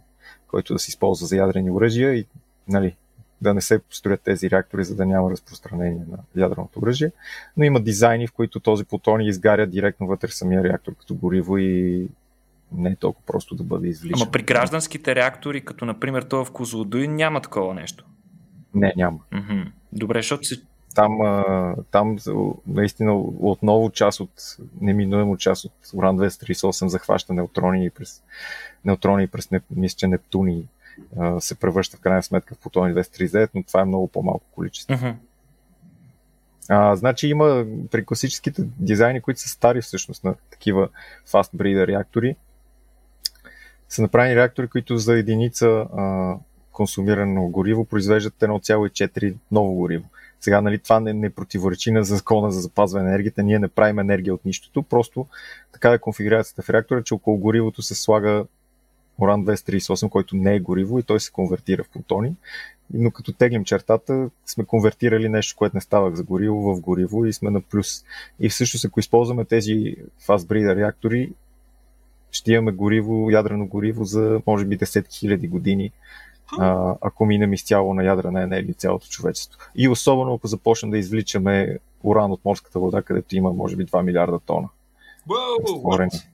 [0.48, 2.26] който да се използва за ядрени оръжия и
[2.68, 2.96] нали,
[3.42, 7.10] да не се построят тези реактори, за да няма разпространение на ядреното оръжие.
[7.56, 11.58] Но има дизайни, в които този плутоний изгаря директно вътре в самия реактор като гориво
[11.58, 12.08] и
[12.72, 14.22] не е толкова просто да бъде извличан.
[14.22, 18.04] Ама при гражданските реактори, като например това в Козлодуй, няма такова нещо.
[18.74, 19.18] Не, няма.
[19.32, 19.70] Mm-hmm.
[19.92, 20.62] Добре, защото си...
[20.94, 21.42] Там,
[21.90, 22.16] там
[22.66, 24.30] наистина отново част от,
[24.80, 28.22] неминуемо част от уран 238 захваща неутрони през,
[28.84, 30.64] неутрони през мисля, че Нептуни
[31.40, 34.94] се превръща в крайна сметка в плутони 239, но това е много по-малко количество.
[34.94, 35.14] Uh-huh.
[36.68, 40.88] А, значи има при класическите дизайни, които са стари всъщност на такива
[41.26, 42.36] fast breeder реактори,
[43.88, 46.36] са направени реактори, които за единица а,
[46.72, 50.04] консумирано гориво произвеждат 1,4 ново гориво.
[50.40, 53.42] Сега, нали, това не, не противоречи на закона за запазване на енергията.
[53.42, 55.26] Ние не правим енергия от нищото, просто
[55.72, 58.44] така е конфигурацията в реактора, че около горивото се слага
[59.18, 62.34] уран 238, който не е гориво и той се конвертира в плутони.
[62.94, 67.32] но като теглим чертата, сме конвертирали нещо, което не става за гориво в гориво и
[67.32, 68.04] сме на плюс.
[68.40, 69.96] И всъщност, ако използваме тези
[70.28, 71.32] breeder реактори,
[72.30, 75.92] ще имаме гориво, ядрено гориво за може би десетки хиляди години,
[76.58, 79.60] а, ако минем изцяло на ядрена енергия цялото човечество.
[79.74, 84.02] И особено ако започнем да извличаме уран от морската вода, където има може би 2
[84.02, 84.68] милиарда тона.
[85.28, 86.28] Wow,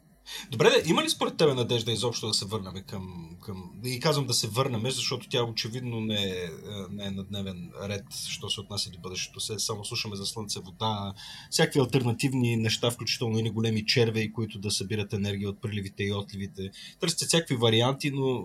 [0.51, 3.71] Добре, да, има ли според тебе надежда изобщо да се върнем към, към...
[3.85, 6.51] И казвам да се върнем, защото тя очевидно не е,
[6.91, 9.41] не е на дневен ред, що се отнася до бъдещето.
[9.41, 11.15] Се само слушаме за слънце, вода,
[11.51, 16.71] всякакви альтернативни неща, включително и големи червеи, които да събират енергия от приливите и отливите.
[17.01, 18.45] Търсите всякакви варианти, но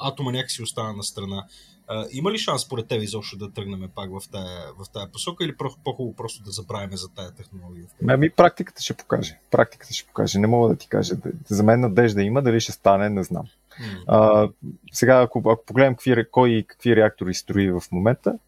[0.00, 1.44] атома някакси остана на страна.
[1.88, 5.44] А, има ли шанс, според теб, изобщо да тръгнем пак в тая, в тая посока
[5.44, 7.84] или по-хубаво просто да забравим за тая технология?
[8.08, 9.38] Ами, практиката ще покаже.
[9.50, 10.38] Практиката ще покаже.
[10.38, 11.14] Не мога да ти кажа.
[11.48, 13.46] За мен надежда има, дали ще стане, не знам.
[14.06, 14.48] А,
[14.92, 18.38] сега, ако, ако погледнем какви, кой и какви реактори строи в момента,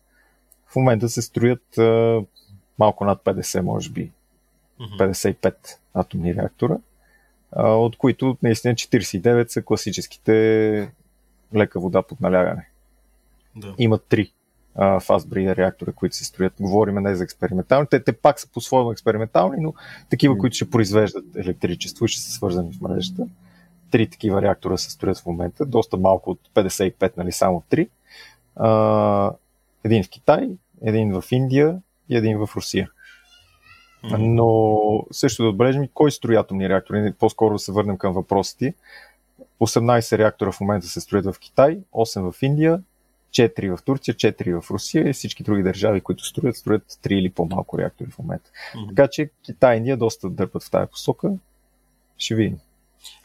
[0.67, 2.21] в момента се строят а,
[2.79, 4.11] малко над 50, може би.
[4.81, 5.15] Mm-hmm.
[5.15, 5.55] 55
[5.95, 6.79] атомни реактора,
[7.53, 10.93] а, от които наистина 49 са класическите
[11.55, 12.70] лека вода под налягане.
[13.57, 13.75] Да.
[13.79, 14.33] Има три
[14.77, 16.53] fast breeder реактора, които се строят.
[16.61, 17.87] Говорим не за експериментални.
[17.91, 19.75] Те, те пак са по-своему експериментални, но
[20.11, 23.27] такива, които ще произвеждат електричество и ще са свързани в мрежата.
[23.91, 27.89] Три такива реактора се строят в момента, доста малко от 55, нали, само три.
[29.85, 30.51] Един в Китай,
[30.83, 31.79] един в Индия
[32.09, 32.91] и един в Русия.
[34.19, 34.81] Но
[35.11, 37.13] също да отбележим кой строи атомни реактори.
[37.19, 38.75] По-скоро да се върнем към въпросите.
[39.61, 42.83] 18 реактора в момента се строят в Китай, 8 в Индия,
[43.31, 47.31] 4 в Турция, 4 в Русия и всички други държави, които строят, строят 3 или
[47.31, 48.51] по-малко реактори в момента.
[48.51, 48.89] Mm-hmm.
[48.89, 51.31] Така че Китай и ние доста дърпат в тази посока.
[52.19, 52.59] Ще видим.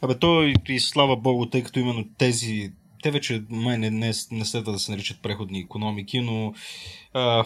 [0.02, 4.12] Абе, то и, и слава богу, тъй като именно тези те вече май не, не,
[4.30, 6.54] не следва да се наричат преходни економики, но
[7.12, 7.44] а,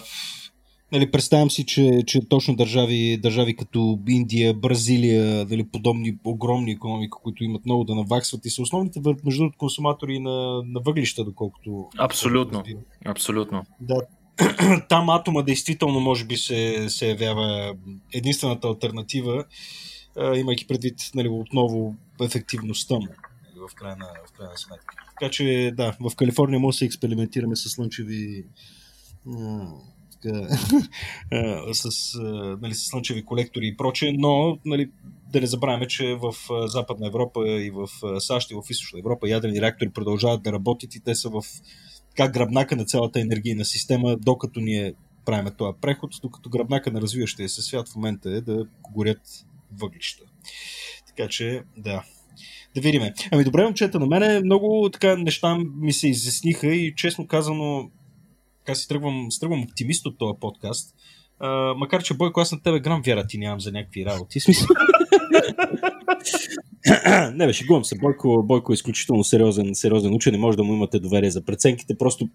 [0.92, 7.10] Нали, представям си, че, че точно държави, държави като Индия, Бразилия, нали, подобни огромни економики,
[7.22, 11.88] които имат много да наваксват и са основните, между другото, консуматори на, на въглища, доколкото.
[11.98, 12.62] Абсолютно.
[13.04, 13.62] Абсолютно.
[13.80, 14.00] Да.
[14.88, 17.74] Там атома действително може би се, се явява
[18.12, 19.44] единствената альтернатива,
[20.36, 24.94] имайки предвид нали, отново ефективността му нали, в, крайна, в крайна сметка.
[25.20, 28.44] Така че да, в Калифорния може да се експериментираме с слънчеви
[30.22, 30.48] така,
[31.72, 32.18] с,
[32.60, 34.90] нали, с слънчеви колектори и прочее, но нали,
[35.32, 36.34] да не забравяме, че в
[36.66, 37.88] Западна Европа и в
[38.20, 41.42] САЩ и в Източна Европа ядрени реактори продължават да работят и те са в
[42.16, 44.94] как гръбнака на цялата енергийна система, докато ние
[45.24, 49.20] правим този преход, докато гръбнака на развиващия се свят в момента е да горят
[49.72, 50.24] въглища.
[51.06, 52.04] Така че, да.
[52.74, 53.14] Да видиме.
[53.32, 57.90] Ами добре, момчета, на мене много така неща ми се изясниха и честно казано
[58.70, 60.94] така си тръгвам, си тръгвам оптимист от този подкаст.
[61.40, 64.40] А, макар, че Бойко, аз на тебе грам вяра ти нямам за някакви работи.
[67.34, 67.98] Не беше, гувам се.
[67.98, 70.32] Бойко, Бойко е изключително сериозен, сериозен учен.
[70.32, 71.98] Не може да му имате доверие за преценките.
[71.98, 72.28] Просто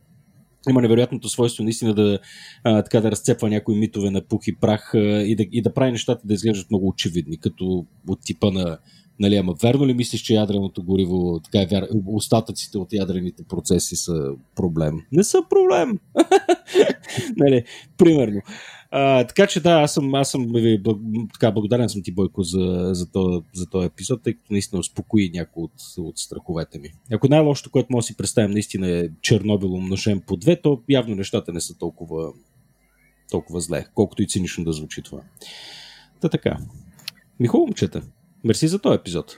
[0.69, 2.19] има невероятното свойство наистина да,
[2.63, 5.73] а, така да разцепва някои митове на пух и прах а, и, да, и да
[5.73, 8.77] прави нещата да изглеждат много очевидни, като от типа на
[9.19, 14.31] Нали, ама верно ли мислиш, че ядреното гориво, така е, остатъците от ядрените процеси са
[14.55, 15.01] проблем?
[15.11, 15.99] Не са проблем!
[17.37, 17.63] нали,
[17.97, 18.41] примерно.
[18.91, 20.53] А, така че да, аз съм, аз съм
[21.33, 25.31] така, благодарен съм ти, Бойко, за, за, този, за този епизод, тъй като наистина успокои
[25.33, 26.89] някои от, от страховете ми.
[27.11, 31.15] Ако най-лошото, което може да си представим, наистина е Чернобил умножен по две, то явно
[31.15, 32.33] нещата не са толкова,
[33.31, 35.21] толкова зле, колкото и цинично да звучи това.
[36.21, 36.57] Та така.
[37.39, 38.01] Ми хубаво, момчета.
[38.45, 39.37] Мерси за този епизод.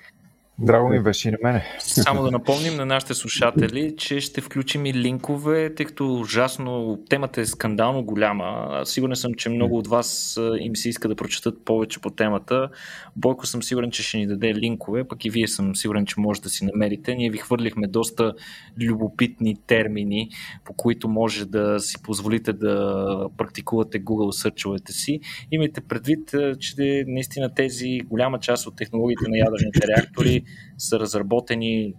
[0.60, 1.64] Драго ми беше и на мене.
[1.80, 7.42] Само да напомним на нашите слушатели, че ще включим и линкове, тъй като ужасно темата
[7.42, 8.82] е скандално голяма.
[8.86, 12.70] Сигурен съм, че много от вас им се иска да прочетат повече по темата.
[13.16, 16.42] Бойко съм сигурен, че ще ни даде линкове, пък и вие съм сигурен, че може
[16.42, 17.16] да си намерите.
[17.16, 18.34] Ние ви хвърлихме доста
[18.82, 20.30] любопитни термини,
[20.66, 25.20] по които може да си позволите да практикувате Google сърчовете си.
[25.52, 30.44] Имайте предвид, че наистина тези голяма част от технологиите на ядрените реактори
[30.78, 31.94] са разработени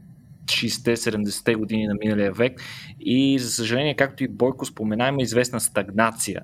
[0.48, 2.60] 60-70-те години на миналия век
[3.00, 6.42] и за съжаление, както и Бойко спомена, има известна стагнация.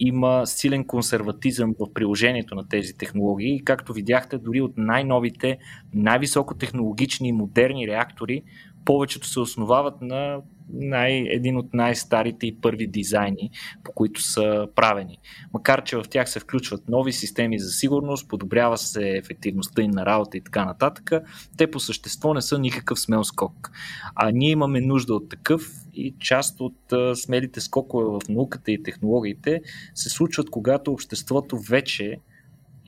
[0.00, 5.58] Има силен консерватизъм в приложението на тези технологии и както видяхте, дори от най-новите,
[5.94, 8.42] най-високотехнологични и модерни реактори,
[8.84, 10.40] повечето се основават на
[10.72, 13.50] най, един от най-старите и първи дизайни,
[13.84, 15.18] по които са правени.
[15.52, 20.06] Макар, че в тях се включват нови системи за сигурност, подобрява се ефективността им на
[20.06, 21.10] работа и така нататък,
[21.56, 23.70] те по същество не са никакъв смел скок.
[24.14, 26.76] А ние имаме нужда от такъв и част от
[27.14, 29.60] смелите скокове в науката и технологиите
[29.94, 32.18] се случват, когато обществото вече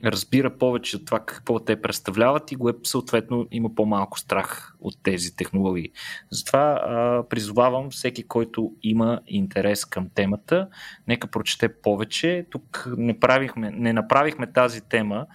[0.03, 4.95] разбира повече от това какво те представляват и го е, съответно има по-малко страх от
[5.03, 5.91] тези технологии.
[6.31, 10.67] Затова а, призовавам всеки, който има интерес към темата,
[11.07, 12.45] нека прочете повече.
[12.49, 15.25] Тук не, правихме, не направихме тази тема,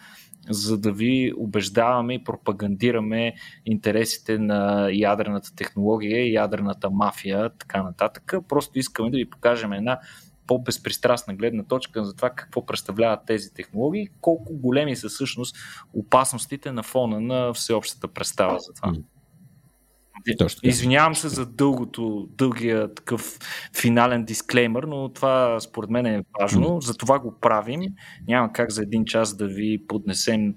[0.50, 3.34] за да ви убеждаваме и пропагандираме
[3.66, 8.34] интересите на ядрената технология, ядрената мафия, така нататък.
[8.48, 9.98] Просто искаме да ви покажем една
[10.46, 15.56] по-безпристрастна гледна точка за това какво представляват тези технологии, колко големи са всъщност
[15.92, 18.92] опасностите на фона на всеобщата представа за това.
[20.38, 23.38] Точно Извинявам се за дългото, дългия такъв
[23.80, 26.80] финален дисклеймер, но това според мен е важно.
[26.80, 27.80] За това го правим.
[28.28, 30.54] Няма как за един час да ви поднесем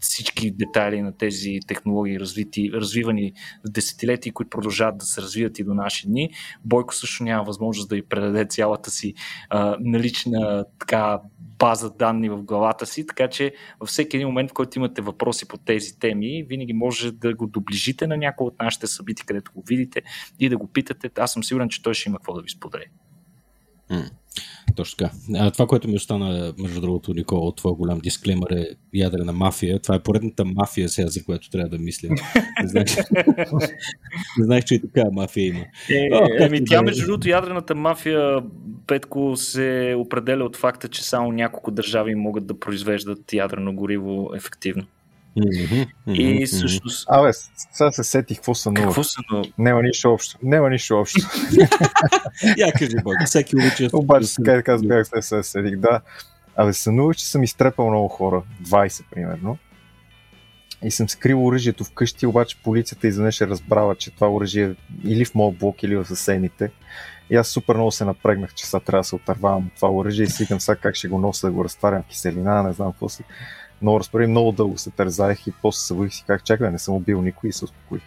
[0.00, 3.32] всички детайли на тези технологии, развити, развивани
[3.66, 6.30] в десетилетия, които продължават да се развиват и до наши дни.
[6.64, 9.14] Бойко също няма възможност да ви предаде цялата си
[9.48, 11.20] а, налична така
[11.58, 15.48] база данни в главата си, така че във всеки един момент, в който имате въпроси
[15.48, 19.62] по тези теми, винаги може да го доближите на някои от нашите събития, където го
[19.66, 20.02] видите
[20.38, 21.10] и да го питате.
[21.18, 22.84] Аз съм сигурен, че той ще има какво да ви сподели.
[24.76, 25.10] Точно така.
[25.34, 29.78] А, това, което ми остана, между другото, Никола, от твой голям дисклеймер е ядрена мафия.
[29.78, 32.08] Това е поредната мафия сега, за която трябва да мисля.
[32.62, 32.86] Не знаех,
[34.38, 35.64] не знаех че и така мафия има.
[35.90, 38.42] Е, О, еми, тя, между другото, ядрената мафия,
[38.86, 44.84] Петко, се определя от факта, че само няколко държави могат да произвеждат ядрено гориво ефективно.
[45.38, 47.06] Mm-hmm, mm-hmm, и всъщност...
[47.10, 47.30] Абе,
[47.72, 48.86] сега се сетих какво са нова.
[48.86, 49.44] Какво са нова?
[49.58, 50.38] Няма нищо общо.
[50.42, 51.20] Няма нищо общо.
[52.56, 53.88] Я кажи, Бог, всеки обича.
[53.92, 56.00] Обаче, така така бях се седих, да.
[56.56, 58.42] Абе, сънувах, че съм изтрепал много хора.
[58.62, 59.58] 20, примерно.
[60.82, 64.74] И съм скрил оръжието вкъщи, обаче полицията изведнъж е разбрала, че това оръжие е
[65.04, 66.70] или в моят блок, или в съседните.
[67.30, 70.28] И аз супер много се напрегнах, че сега трябва да се отървавам това оръжие и
[70.28, 73.08] си викам сега как ще го нося да го разтварям в киселина, не знам какво
[73.08, 73.24] си
[73.82, 77.22] много разпори, много дълго се тързаех и после се си как чакай, не съм убил
[77.22, 78.02] никой и се успокоих.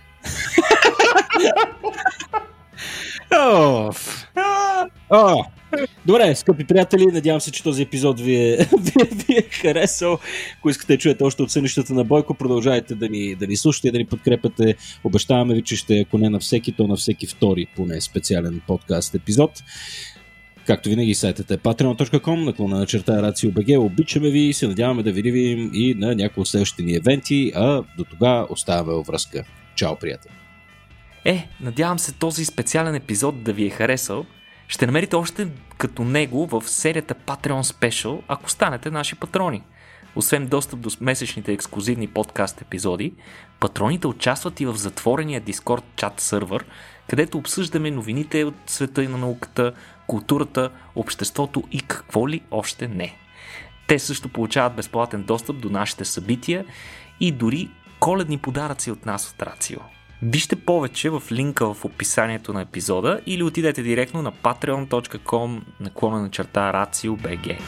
[6.06, 10.20] Добре, скъпи приятели, надявам се, че този епизод ви е, ви, ви е харесал.
[10.60, 13.88] Ако искате да чуете още от сънищата на Бойко, продължайте да ни, да ни слушате
[13.88, 14.76] и да ни подкрепяте.
[15.04, 19.16] Обещаваме ви, че ще, ако не на всеки, то на всеки втори поне специален подкаст
[19.16, 19.52] епизод.
[20.68, 23.80] Както винаги, сайтът е patreon.com, наклона на черта RACIO.BG.
[23.80, 27.52] Обичаме ви и се надяваме да ви видим и на някои от следващите ни евенти,
[27.56, 29.44] а до тога оставаме връзка.
[29.76, 30.34] Чао, приятели!
[31.26, 34.26] Е, надявам се този специален епизод да ви е харесал.
[34.68, 39.62] Ще намерите още като него в серията Patreon Special, ако станете наши патрони.
[40.16, 43.14] Освен достъп до месечните ексклюзивни подкаст епизоди,
[43.60, 46.66] патроните участват и в затворения Discord чат сървър,
[47.10, 49.74] където обсъждаме новините от света и на науката,
[50.14, 53.16] културата, обществото и какво ли още не.
[53.88, 56.66] Те също получават безплатен достъп до нашите събития
[57.20, 57.70] и дори
[58.00, 59.80] коледни подаръци от нас от Рацио.
[60.22, 66.30] Вижте повече в линка в описанието на епизода или отидете директно на patreon.com наклона на
[66.30, 67.60] черта RACIO.BG.